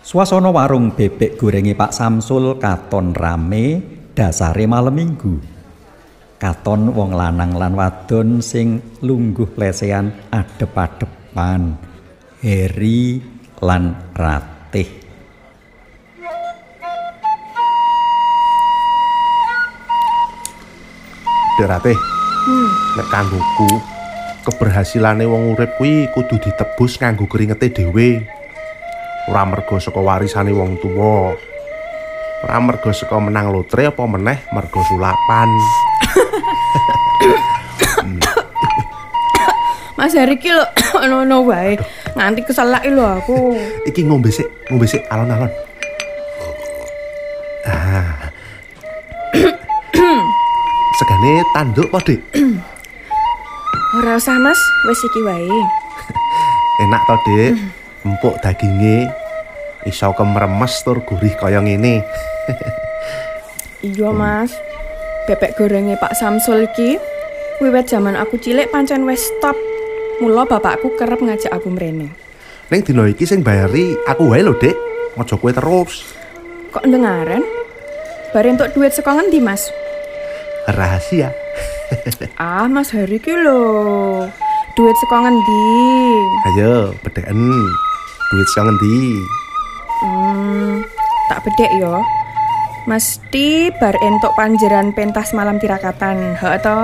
[0.00, 3.84] Suasana warung bebek gorenge Pak Samsul katon rame
[4.16, 5.51] dasare malam minggu.
[6.42, 11.78] Katon wong lanang lan wadon sing lungguh lesehan adep-adepan
[12.42, 13.22] Heri
[13.62, 14.90] lan Ratih
[21.54, 21.94] Derate.
[21.94, 22.70] Hmm.
[22.98, 23.70] Nek kanggoku
[24.42, 28.26] keberhasilane wong urip kuwi kudu ditebus nganggo keringete dhewe.
[29.30, 31.38] Ora mergo saka warisane wong tuwa.
[32.42, 35.46] Ora mergo saka menang lotre apa meneh mergo sulapan.
[39.98, 40.64] Mas Hari ki lho
[41.04, 41.78] ono-ono wae.
[42.18, 43.54] Nganti keselak lho aku.
[43.86, 45.52] Iki ngombe sik, ngombe sik alon-alon.
[47.70, 48.26] Ah.
[50.98, 52.18] Segane tanduk po, Dik?
[54.02, 54.58] Ora usah Mas,
[54.90, 55.60] wis iki wae.
[56.82, 57.54] Enak to, Dik.
[58.02, 59.06] Empuk daginge
[59.86, 62.02] iso kemremes tur gurih kaya ngene.
[63.82, 64.50] Iya Mas.
[65.22, 66.98] Bebek gorenge Pak Samsul iki
[67.62, 69.54] wiwit zaman aku cilik pancen wis stop.
[70.18, 72.10] Mula bapakku kerep ngajak aku mrene.
[72.74, 74.74] Ning dina iki sing bayari aku wae lho, Dik.
[75.14, 76.02] Aja kowe terus.
[76.74, 77.46] Kok ndengaren?
[78.34, 79.70] Bare entuk duit saka ngendi, Mas?
[80.66, 81.30] Rahasia.
[82.40, 83.62] Ah, Mas Hari ki lho.
[84.74, 85.68] Duit saka ngendi?
[86.50, 87.38] Ayo, bedeken.
[88.32, 89.20] Duit saka ngendi?
[90.02, 90.82] Hmm,
[91.30, 92.00] tak bedek yo.
[92.82, 96.78] Mesti bar entuk panjeran pentas malam tirakatan, heeh to?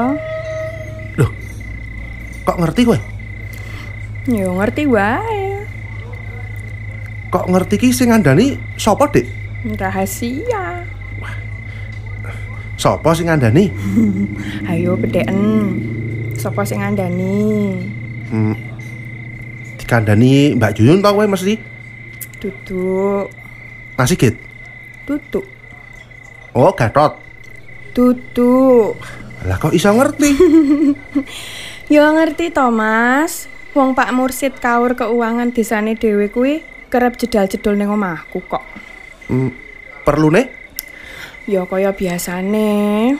[2.46, 2.98] Kok ngerti kowe?
[4.24, 5.68] Yo ngerti wae.
[7.28, 9.26] Kok ngerti ki sing ngandani sapa, Dik?
[9.76, 10.80] Rahasia.
[12.78, 13.68] Sapa sing ngandani?
[14.70, 15.36] Ayo bedeken.
[16.38, 17.74] Sopo sing ngandani?
[18.30, 18.54] Hmm.
[19.82, 21.58] Dikandani Mbak Juyun tau kowe mesti?
[22.38, 23.34] Duduk,
[23.98, 24.38] Nasi git.
[25.04, 25.42] duduk,
[26.58, 27.14] Oh, Gatot.
[27.94, 28.98] duduk.
[29.46, 30.34] Lah kok iso ngerti?
[31.94, 33.46] Yo ngerti to, Mas.
[33.78, 38.66] Wong Pak Mursid kaur keuangan desane dhewe kuwi kerep jedal-jedul ning omahku kok.
[39.30, 39.54] Hmm,
[40.02, 40.50] perlu nih?
[41.46, 43.14] Ya kaya biasane.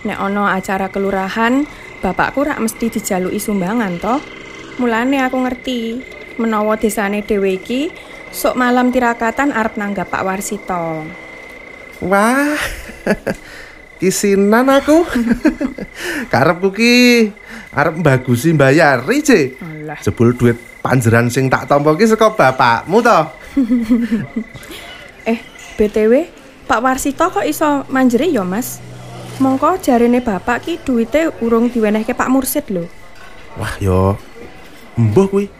[0.00, 1.68] Nek ana acara kelurahan,
[2.00, 4.16] bapakku rak mesti dijaluki sumbangan to.
[4.80, 6.00] Mulane aku ngerti
[6.40, 7.92] menawa desane dhewe iki
[8.32, 11.04] sok malam tirakatan arep nanggap Pak Warsito.
[12.00, 12.56] Wah.
[14.00, 15.04] Kisinan aku.
[16.32, 16.92] Karepku ki
[17.76, 19.60] arep bagusi mbayari, Ce.
[19.60, 20.00] Alah.
[20.00, 23.20] Jebul duit panjeran sing tak tampa ki saka bapakmu to.
[25.28, 25.36] Eh,
[25.76, 26.32] BTW,
[26.64, 28.80] Pak Warsito kok iso manjeri ya, Mas?
[29.36, 32.88] Mongko jarene bapak ki duwite urung diwenehke Pak Mursid lho.
[33.60, 34.16] Wah, yo
[34.96, 35.59] mbuh kuwi.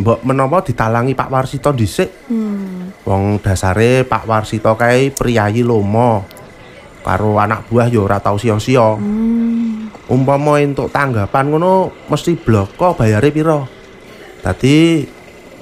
[0.00, 2.32] Mbok menawa ditalangi Pak Warsito dhisik.
[2.32, 2.88] Hmm.
[3.04, 6.24] Wong dasare Pak Warsito kae priyayi lomo.
[7.04, 8.96] Karo anak buah yo ora tau sia-sia.
[8.96, 9.92] Hmm.
[10.08, 13.60] Umpama entuk tanggapan ngono mesti bloko bayare pira.
[14.40, 15.04] Dadi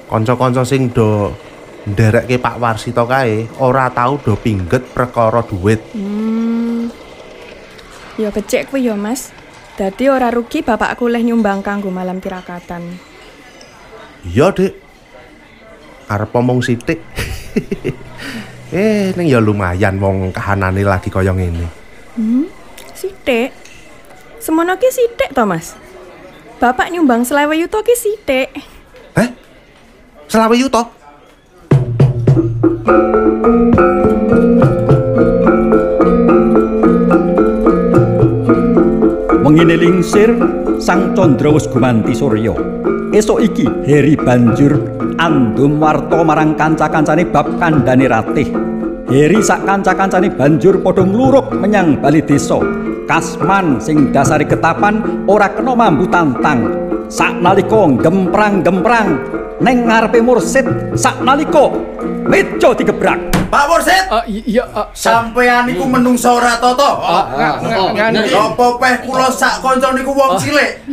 [0.07, 1.35] kanca-kanca sing do
[1.83, 5.83] nderekke Pak Warsito kae ora tau do pingget perkara duit.
[5.91, 6.87] Hmm.
[8.15, 9.35] Ya kecek kuwi ya, Mas.
[9.79, 13.08] Dadi ora rugi bapakku leh nyumbang kanggo malam tirakatan.
[14.27, 14.73] Iya, Dik.
[16.09, 16.99] Arep omong sithik.
[18.75, 21.67] eh, ning ya lumayan wong kahanane lagi kaya ngene.
[22.17, 22.49] Hmm.
[22.97, 23.53] Sithik.
[24.41, 25.77] Semono ki sithik to, Mas.
[26.59, 28.49] Bapak nyumbang selewe yuto ki sithik.
[30.29, 30.85] Selawe yuto.
[39.41, 40.29] Wengine lingsir
[40.77, 42.53] Sang Candra wis gumanti Surya.
[43.09, 44.77] Esuk iki Heri banjur
[45.17, 48.53] andum warta marang kanca-kancane bab kandhane ratih.
[49.09, 52.61] Heri sak kanca-kancane banjur padha ngluruk menyang bali desa.
[53.09, 56.69] Kasman sing dasari ketapan ora kena mambu tantang.
[57.09, 59.17] Saknalika gemprang-gemprang
[59.57, 61.73] ning ngarepe mursid saknalika
[62.29, 63.17] meja digebrak.
[63.49, 64.05] Pak Mursid.
[64.29, 64.61] iya,
[64.93, 66.61] sampean niku menungso ora
[67.97, 68.29] ngene.
[68.29, 70.85] Apa peh kula sak kanca niku wong cilik?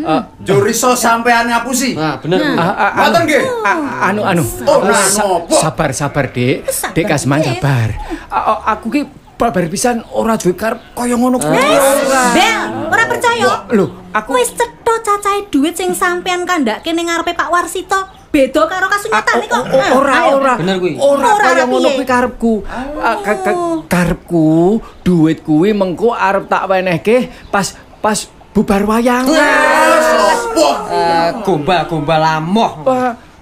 [0.46, 1.92] Jur iso sampean ngapusi.
[1.92, 2.38] Nah, bener.
[2.54, 3.42] Ngoten nggih.
[4.00, 4.42] anu anu.
[4.62, 5.02] Oh, nah,
[5.50, 6.62] sabar sabar, Dik.
[6.94, 7.90] Dik Kasman sabar.
[8.70, 9.02] Aku ki
[9.36, 11.60] babar pisan ora duwe karep kaya ngono kuwi.
[12.32, 13.68] Bel, ora percaya?
[13.68, 18.00] Lho, aku Wis cetha cacahe duit sing sampean kandhake ning ngarepe Pak Warsito.
[18.26, 19.64] Beda karo kasunyatane kok.
[19.66, 20.36] Ah, ora ayo.
[20.36, 20.52] ora.
[20.56, 20.92] Bener kuwi.
[20.96, 22.52] Ora Ora, kaya ora ngono kuwi karepku.
[22.96, 24.46] Ah, ka- ka- Karepku
[25.02, 27.16] duit kuwi mengko arep tak wenehke
[27.48, 28.18] pas pas
[28.52, 29.36] bubar wayangan.
[30.86, 32.72] Eh, gombal-gombal amoh.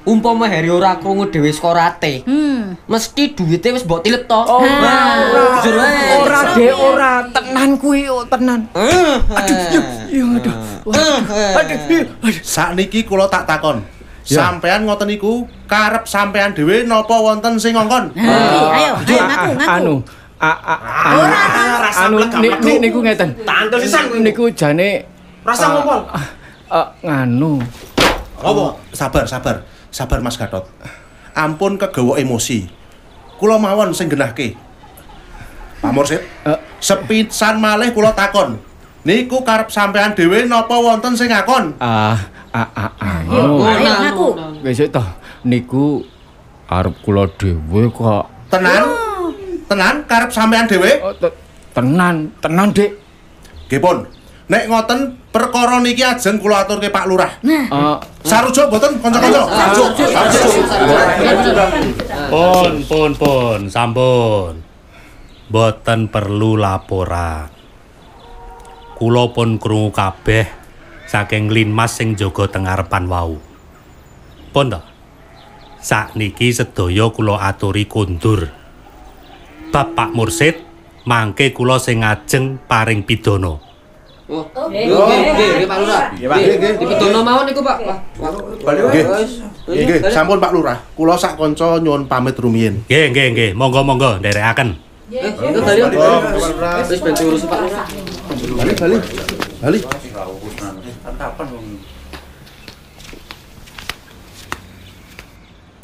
[0.05, 2.29] Umpama Heri ora krungu dhewe saka rate.
[2.29, 2.77] Hmm.
[2.85, 4.37] Mesti duwite wis mbok tilep to.
[4.37, 5.17] Ora, Nah,
[5.65, 6.21] jujur wae.
[6.21, 8.69] ora Dek ora tenan kuwi oh, tenan.
[8.77, 9.85] Aduh, aduh.
[11.57, 12.05] Aduh.
[12.45, 13.81] Sakniki kula tak takon.
[14.25, 18.13] Sampean ngoten niku karep sampean dhewe napa wonten sing ngongkon?
[18.17, 18.93] ayo, ayo
[19.25, 19.69] ngaku, ngaku.
[19.69, 19.95] Anu,
[20.41, 20.75] a a
[21.13, 21.21] anu,
[21.97, 23.37] anu ni- ni- niku ngeten.
[23.45, 24.21] Tandel sisan kuwi.
[24.21, 25.05] Niku jane
[25.45, 26.25] Rasa ah,
[26.69, 27.61] ah, nganu.
[28.39, 28.77] Apa?
[28.93, 29.57] Sabar, sabar.
[29.89, 30.67] Sabar Mas Gatot.
[31.35, 32.67] Ampun kegawa emosi.
[33.39, 34.55] Kula mawon sing genahke.
[35.83, 36.59] Pak Mursid, Eh.
[36.81, 38.57] sepisan malih kula takon.
[39.05, 41.77] Niku karep sampean dhewe napa wonten sing ngakon?
[41.77, 42.17] Ah,
[42.57, 43.55] ah, ah, Yo, anu.
[43.61, 44.29] ayo ngaku.
[44.65, 45.05] Wis to,
[45.45, 46.01] niku
[46.73, 48.25] arep kula dhewe kok.
[48.49, 48.83] Tenan?
[49.69, 51.05] Tenan karep sampean dhewe?
[51.05, 51.37] Oh, te-
[51.77, 52.97] tenan, tenan, Dik.
[53.69, 53.97] Nggih pun.
[54.45, 57.33] Nek ngoten perkara niki ajeng kula aturke Pak Lurah.
[57.41, 57.65] Eh,
[58.29, 59.41] Sarujuk mboten kanca-kanca?
[59.49, 60.13] Sarujuk.
[62.29, 64.61] Pun, pun, pun, sampun.
[65.49, 67.49] Boten perlu laporan.
[69.01, 70.45] Kula pun krungu kabeh
[71.09, 73.41] saking linmas sing jaga teng ngarepan wau.
[74.53, 74.81] Pun to?
[75.81, 78.53] Sakniki sedaya kula aturi kundur.
[79.73, 80.61] Bapak Mursid,
[81.09, 83.74] mangke kula sing ngajeng paring pidana.
[84.25, 84.41] Oh,
[84.73, 86.05] nggih, nggih, nggih, Pak Lurah.
[86.17, 86.37] Nggih, Pak.
[86.41, 86.73] Nggih, nggih.
[86.81, 87.77] Dipetono mawon niku, Pak.
[87.85, 87.99] Wah.
[88.65, 89.05] Nggih.
[89.69, 90.81] Nggih, sampun Pak Lurah.
[90.97, 92.89] Kula sak kanca nyuwun pamit rumiyin.
[92.89, 93.51] Nggih, nggih, nggih.
[93.53, 94.81] Monggo-monggo nderekaken.
[95.13, 95.81] Eh, itu bali.
[96.89, 97.85] Wis bantu urus Pak Lurah.
[98.33, 98.97] Bali, bali.
[99.61, 99.79] Bali.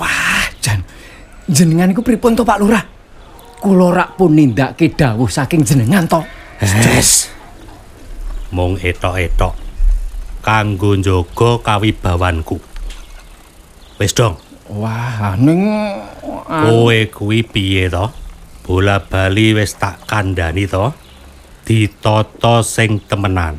[0.00, 0.80] Wah, jan.
[1.44, 2.88] Jenengan iku pripun to, Pak Lurah?
[3.60, 6.24] Kula rak pun nindakake dawuh saking jenengan to.
[6.64, 7.28] Yes.
[8.50, 9.54] Mung etok-etok
[10.40, 12.56] kanggo njaga kawibawanku.
[14.00, 14.40] Wis dong,
[14.70, 15.66] Wah, ning
[16.46, 18.08] kowe kuwi piye to?
[18.64, 20.94] Bola bali wis tak kandhani to.
[21.66, 23.58] Ditata sing temenan.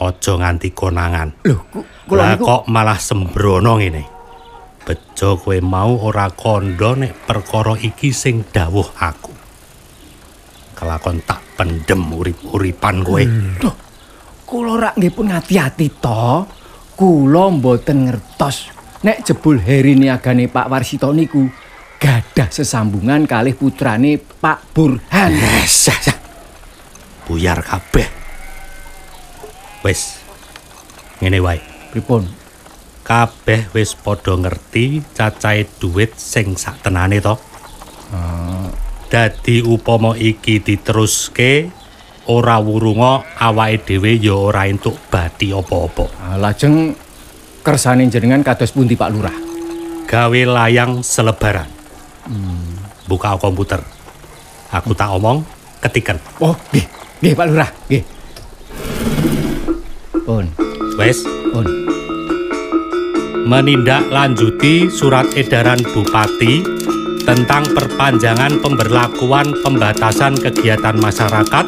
[0.00, 1.34] Aja nganti konangan.
[1.44, 4.02] Lho, ku- kula niku kok malah sembrono ngene.
[4.84, 9.32] Bejo kowe mau ora kandha nek perkara iki sing dawuh aku.
[10.78, 13.22] Kelakon tak pendem urip-uripan kowe.
[13.66, 13.74] Loh,
[14.46, 16.46] kula rak nggih pun ngati-ati to.
[16.94, 18.70] Kula mboten ngertos
[19.02, 21.46] nek jebul Heri niagane Pak Warsito niku
[21.98, 25.34] gadah sesambungan kalih putrane Pak Burhan.
[25.34, 26.18] Yes, yes, yes.
[27.26, 28.06] Buyar kabeh.
[29.82, 30.22] Wis.
[31.18, 31.58] Ngene wae.
[31.90, 32.22] Pripun?
[33.02, 37.34] Kabeh wis padha ngerti cacahe dhuwit sing saktenane to.
[39.08, 41.72] Dadi upama iki diteruske
[42.28, 46.04] ora wurunga awake dhewe ya ora entuk bathi apa-apa.
[46.20, 46.92] Ah, lajeng
[47.64, 49.36] kersane jenengan kados pundi Pak Lurah?
[50.04, 51.68] Gawe layang selebaran.
[53.08, 53.80] Buka komputer.
[54.68, 55.40] Aku tak omong,
[55.80, 56.20] ketiken.
[56.44, 56.84] Oh, nggih,
[57.24, 58.04] nggih Pak Lurah, nggih.
[60.28, 60.44] Pun,
[61.00, 61.64] Wes, pun.
[63.48, 66.60] menindaklanjuti surat edaran Bupati
[67.28, 71.64] tentang perpanjangan pemberlakuan pembatasan kegiatan masyarakat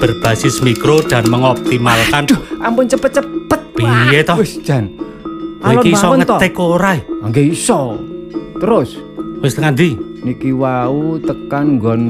[0.00, 3.60] berbasis mikro dan mengoptimalkan Aduh, ampun cepet-cepet.
[3.76, 4.40] Piye toh?
[4.40, 4.88] Wis jan.
[5.60, 6.96] Iki iso ngetik ora?
[6.96, 8.00] Nggih iso.
[8.56, 8.96] Terus
[9.44, 10.00] Wis tengah ndi?
[10.22, 12.02] niki wau tekan nggon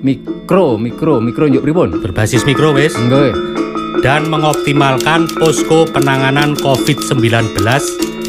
[0.00, 2.02] mikro, mikro, mikro njuk pripun?
[2.02, 3.30] Berbasis mikro wis Nggih.
[4.00, 7.62] dan mengoptimalkan posko penanganan COVID-19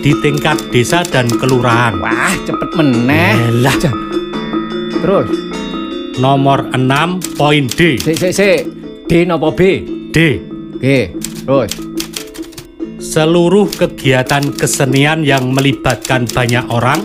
[0.03, 1.95] di tingkat desa dan kelurahan.
[1.97, 3.39] Wah, cepet meneh.
[3.63, 4.10] Elah.
[5.01, 5.29] Terus,
[6.21, 7.97] Nomor 6 poin D.
[7.97, 8.59] sik sik sik.
[9.09, 9.81] D napa B?
[10.13, 10.37] D.
[10.77, 11.05] Nggih.
[11.47, 11.71] Terus.
[13.01, 17.01] Seluruh kegiatan kesenian yang melibatkan banyak orang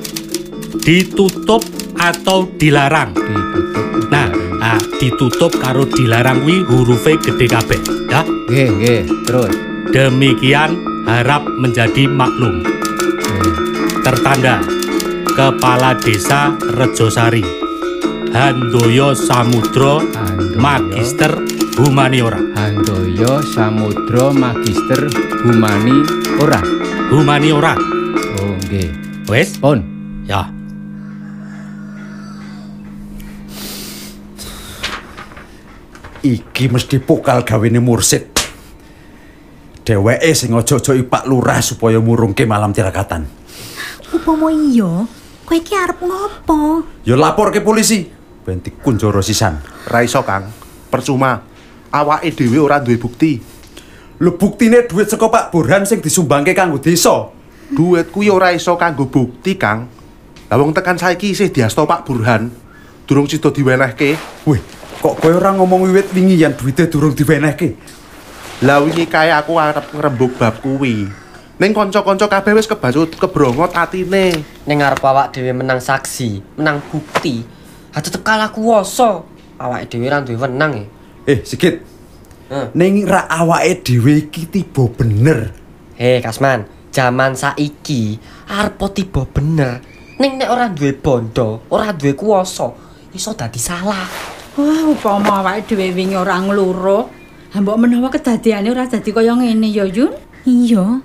[0.85, 1.65] ditutup
[1.97, 3.17] atau dilarang.
[3.17, 4.13] Ditutup.
[4.13, 4.29] Nah,
[4.61, 7.81] ah, ditutup karo dilarang kuwi hurufe gede kabeh,
[8.13, 8.21] ya.
[8.23, 9.01] Nggih, nggih.
[9.25, 9.53] Terus.
[9.95, 10.77] Demikian
[11.09, 12.61] harap menjadi maklum.
[14.05, 14.61] Tertanda
[15.33, 17.56] Kepala Desa Rejosari
[18.37, 20.61] Handoyo Samudro Handoyo.
[20.61, 21.33] Magister
[21.81, 25.09] Humaniora Handoyo Samudra Magister
[25.41, 26.05] Humani
[26.37, 26.61] ora.
[27.09, 27.73] Humaniora
[28.37, 28.93] Oh, nggih.
[29.33, 29.57] Wes?
[29.57, 29.81] Pun.
[30.29, 30.53] Ya
[36.21, 38.29] Iki mesti pokal gawene mursid.
[39.81, 43.25] Dheweke sing aja-aja Pak Lurah supaya murungke malam tirakatan.
[44.13, 45.07] Upama iya,
[45.47, 46.83] kowe iki arep ngopo?
[47.07, 48.16] Ya lapor ke polisi.
[48.47, 49.59] Ben dikunjara sisan.
[49.91, 50.47] Ra iso, Kang.
[50.87, 51.43] Percuma.
[51.91, 53.43] Awake dhewe ora duwe bukti.
[54.23, 57.27] Lho buktine duit saka Pak Burhan sing disumbangke kanggo desa.
[57.75, 59.91] Duit kuwi ora iso kanggo bukti, Kang.
[60.47, 62.55] Lah wong tekan saiki isih diasto Pak Burhan.
[63.03, 64.15] Durung sida diwenehke.
[64.47, 64.63] Wih,
[65.03, 67.77] Kok kowe ora ngomong wiwit wingi yen duwite durung diwenehke?
[68.65, 71.05] Lah wingi kae aku arep ngrembug bab kuwi.
[71.61, 74.41] Ning kanca-kanca kabeh wis kebacut kebrongot atine.
[74.65, 77.56] Ning arep awak dhewe menang saksi, menang bukti.
[77.97, 79.25] Ha tetep kalah kuwasa.
[79.57, 80.85] Awake dhewe ra duwe wenang e.
[81.25, 81.81] Eh, Sigit.
[82.77, 85.57] Ning ra awake dhewe iki tiba bener.
[85.97, 88.21] Hei, Kasman, jaman saiki
[88.53, 89.81] arep tiba bener.
[90.21, 92.69] Ning nek ora duwe bondo, ora duwe kuwasa,
[93.17, 94.05] iso dadi salah.
[94.61, 97.09] Wah, upama awake dhewe wingi ora ngluro,
[97.53, 100.13] ha mbok menawa kedadiane ora dadi kaya ngene ya, Yun?
[100.45, 101.01] Iya.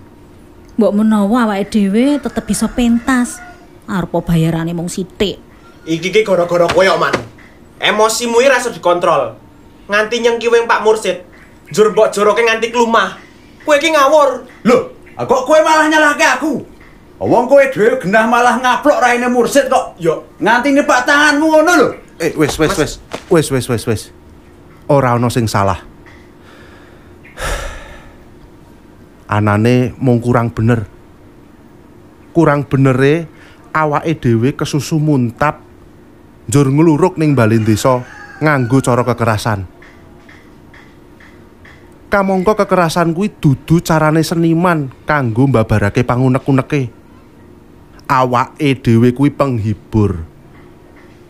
[0.76, 3.39] Mbok menawa awake dhewe tetep bisa pentas.
[3.88, 5.51] Arep bayarane mung sithik.
[5.86, 7.13] Iki ki gara-gara kowe Man.
[7.82, 9.34] Emosimu iki rasa dikontrol.
[9.89, 11.25] Nganti nyengkiwe Pak Mursid.
[11.73, 13.17] Njur mbok joroke nganti klumah.
[13.65, 14.45] Kowe iki ngawur.
[14.69, 14.82] Loh,
[15.17, 16.53] kok kowe malah nyalahke aku?
[17.21, 19.97] Wong kowe dhewe genah malah ngaplok raine mursid kok.
[19.97, 21.89] Yo, nganti nepak tanganmu ngono lho.
[22.21, 23.01] Eh, wis wis wis.
[23.29, 24.01] Wis wis wis wis.
[24.86, 25.82] Ora ana sing salah.
[29.38, 30.86] Anane mung kurang bener.
[32.34, 33.25] Kurang benere
[33.73, 35.70] awake dhewe kesusu muntap
[36.52, 38.04] njur ngluruk ning bali desa
[38.43, 39.64] nganggo cara kekerasan.
[42.12, 46.91] Kamangka kekerasan kuwi dudu carane seniman kanggo mbabarake pangunek-uneke.
[48.12, 50.28] Awake dhewe kuwi penghibur.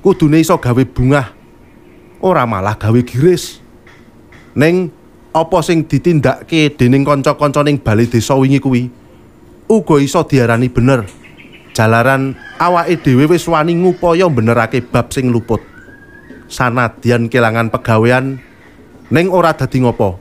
[0.01, 1.29] Kudune iso gawe bungah,
[2.25, 3.61] ora malah gawe giris.
[4.57, 4.89] Ning
[5.37, 8.89] apa sing ditindakke dening kanca-kanca ning bali desa wingi kuwi
[9.69, 11.20] uga iso diarani bener.
[11.71, 15.63] Jalaran awake dhewe wis wani ngupaya benerake bab sing luput.
[16.51, 18.43] Sanadyan kelangan pegawean
[19.07, 20.19] ning ora dadi ngopo.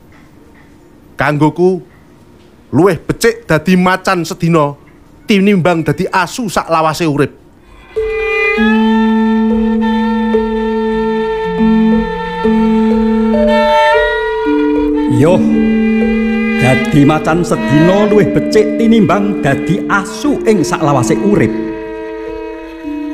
[1.18, 1.82] Kanggoku
[2.70, 4.78] luwih becik dadi macan sedina
[5.26, 7.34] tinimbang dadi asu sak lawase urip.
[15.18, 15.59] Yo.
[16.60, 21.48] Dadi macan sedina luwih becik tinimbang dadi asu ing saklawase urip.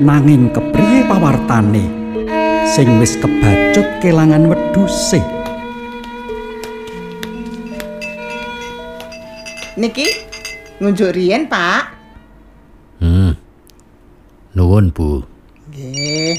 [0.02, 1.86] Nanging kepriye pawartane
[2.66, 5.22] sing wis kebacut kelangan wedhuse?
[9.78, 10.10] Niki
[10.82, 11.94] ngunjuk riyen, Pak.
[12.98, 13.38] Hmm.
[14.58, 15.22] Nuwun, Bu.
[15.70, 16.34] Nggih.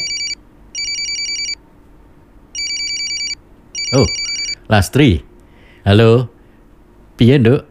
[3.95, 4.07] Oh,
[4.67, 5.23] Lastri.
[5.87, 6.36] Halo.
[7.17, 7.65] Piye, Nduk?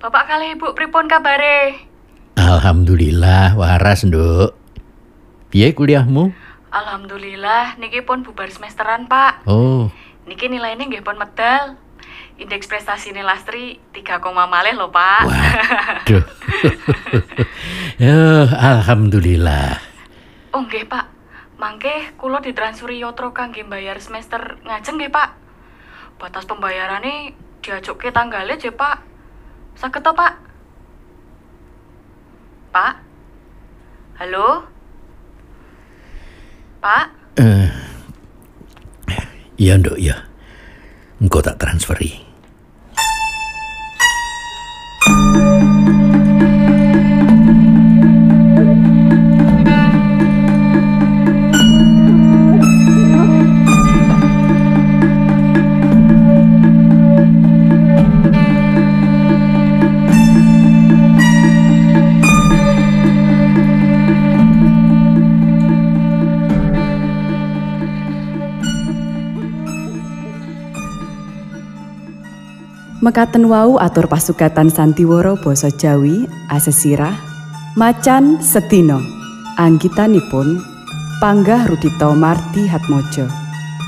[0.00, 1.84] Bapak kali Ibu pripun kabare?
[2.40, 4.56] Alhamdulillah waras, Nduk.
[5.52, 6.32] Piye kuliahmu?
[6.72, 9.44] Alhamdulillah niki pun bubar semesteran, Pak.
[9.44, 9.92] Oh,
[10.24, 11.76] Niki nilainya nggih pun medal.
[12.40, 14.16] Indeks prestasi Lastri 3,
[14.48, 15.28] malih lho, Pak.
[16.08, 16.24] duh.
[18.00, 19.76] ya, alhamdulillah.
[20.56, 21.04] oh, nggih, Pak.
[21.60, 25.36] Mangke kula ditransferi yotro kangge bayar semester ngajeng nggih, Pak.
[26.16, 28.96] Batas pembayarannya diajuke tanggalnya aja, Pak.
[29.76, 30.34] To, Pak?
[32.70, 32.94] Pak?
[34.22, 34.62] Halo?
[36.78, 37.06] Pak?
[37.42, 37.68] Eh,
[39.58, 40.14] iya, Nduk, ya.
[41.18, 42.25] Engkau tak transferi.
[73.06, 77.14] Mekaten wau atur pasugatan Santiworo basa Jawi asesirah
[77.78, 78.98] macan sedina.
[79.62, 80.58] Anggitanipun
[81.22, 83.30] panggah Rudito Marti Hatmojo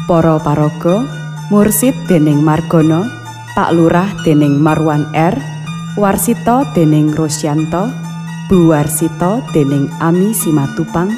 [0.07, 1.03] para paraga
[1.51, 3.11] mursid dening Margono
[3.59, 5.35] Pak Lurah dening Marwan R
[5.99, 7.91] Warsito dening Rosyanto
[8.47, 11.11] Bu Warsito dening Ami Simatupang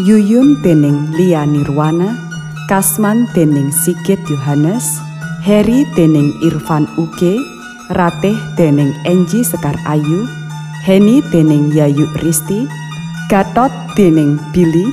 [0.00, 2.16] Yuyun dening Lia Nirwana
[2.72, 5.07] Kasman dening Sigit Yohanes
[5.48, 7.40] Heri dening Irfan Uge,
[7.96, 10.28] Ratih dening Enji Sekar Ayu,
[10.84, 12.68] Heni dening Yayu Risti,
[13.32, 14.84] Gatot dening Billy,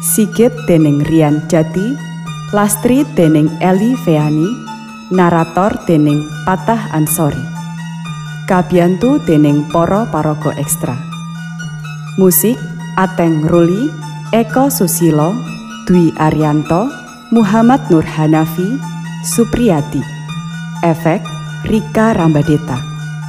[0.00, 2.00] Sigit dening Rian Jati,
[2.56, 4.48] Lastri dening Eli Feani,
[5.12, 7.44] Narator dening Patah Ansori.
[8.48, 10.96] Kabiantu dening Poro Parogo Ekstra.
[12.16, 12.56] Musik
[12.96, 13.92] Ateng Ruli,
[14.32, 15.36] Eko Susilo,
[15.84, 16.88] Dwi Arianto,
[17.28, 18.80] Muhammad Nur Hanafi,
[19.20, 20.00] Supriyati
[20.80, 21.20] Efek
[21.68, 22.80] Rika Rambadeta.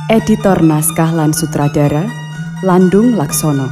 [0.07, 2.07] Editor naskah lan sutradara
[2.63, 3.67] Landung Laksono.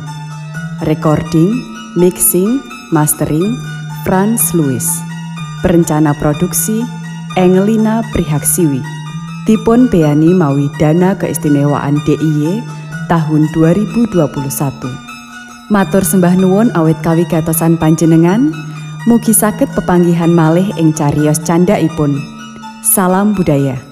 [0.83, 1.55] Recording,
[1.95, 2.59] Mixing,
[2.91, 3.55] Mastering
[4.03, 4.83] Franz Louis
[5.63, 6.83] Perencana produksi
[7.39, 8.83] Engelina Prihaksiwi.
[9.47, 12.59] Dipun beyani mawi dana keistimewaan DIY
[13.07, 14.11] tahun 2021.
[15.71, 18.51] Matur sembah nuwun awit kawigatosan panjenengan,
[19.07, 22.19] mugi saged pepanggihan malih ing cariyos candhaipun.
[22.83, 23.88] Salam budaya.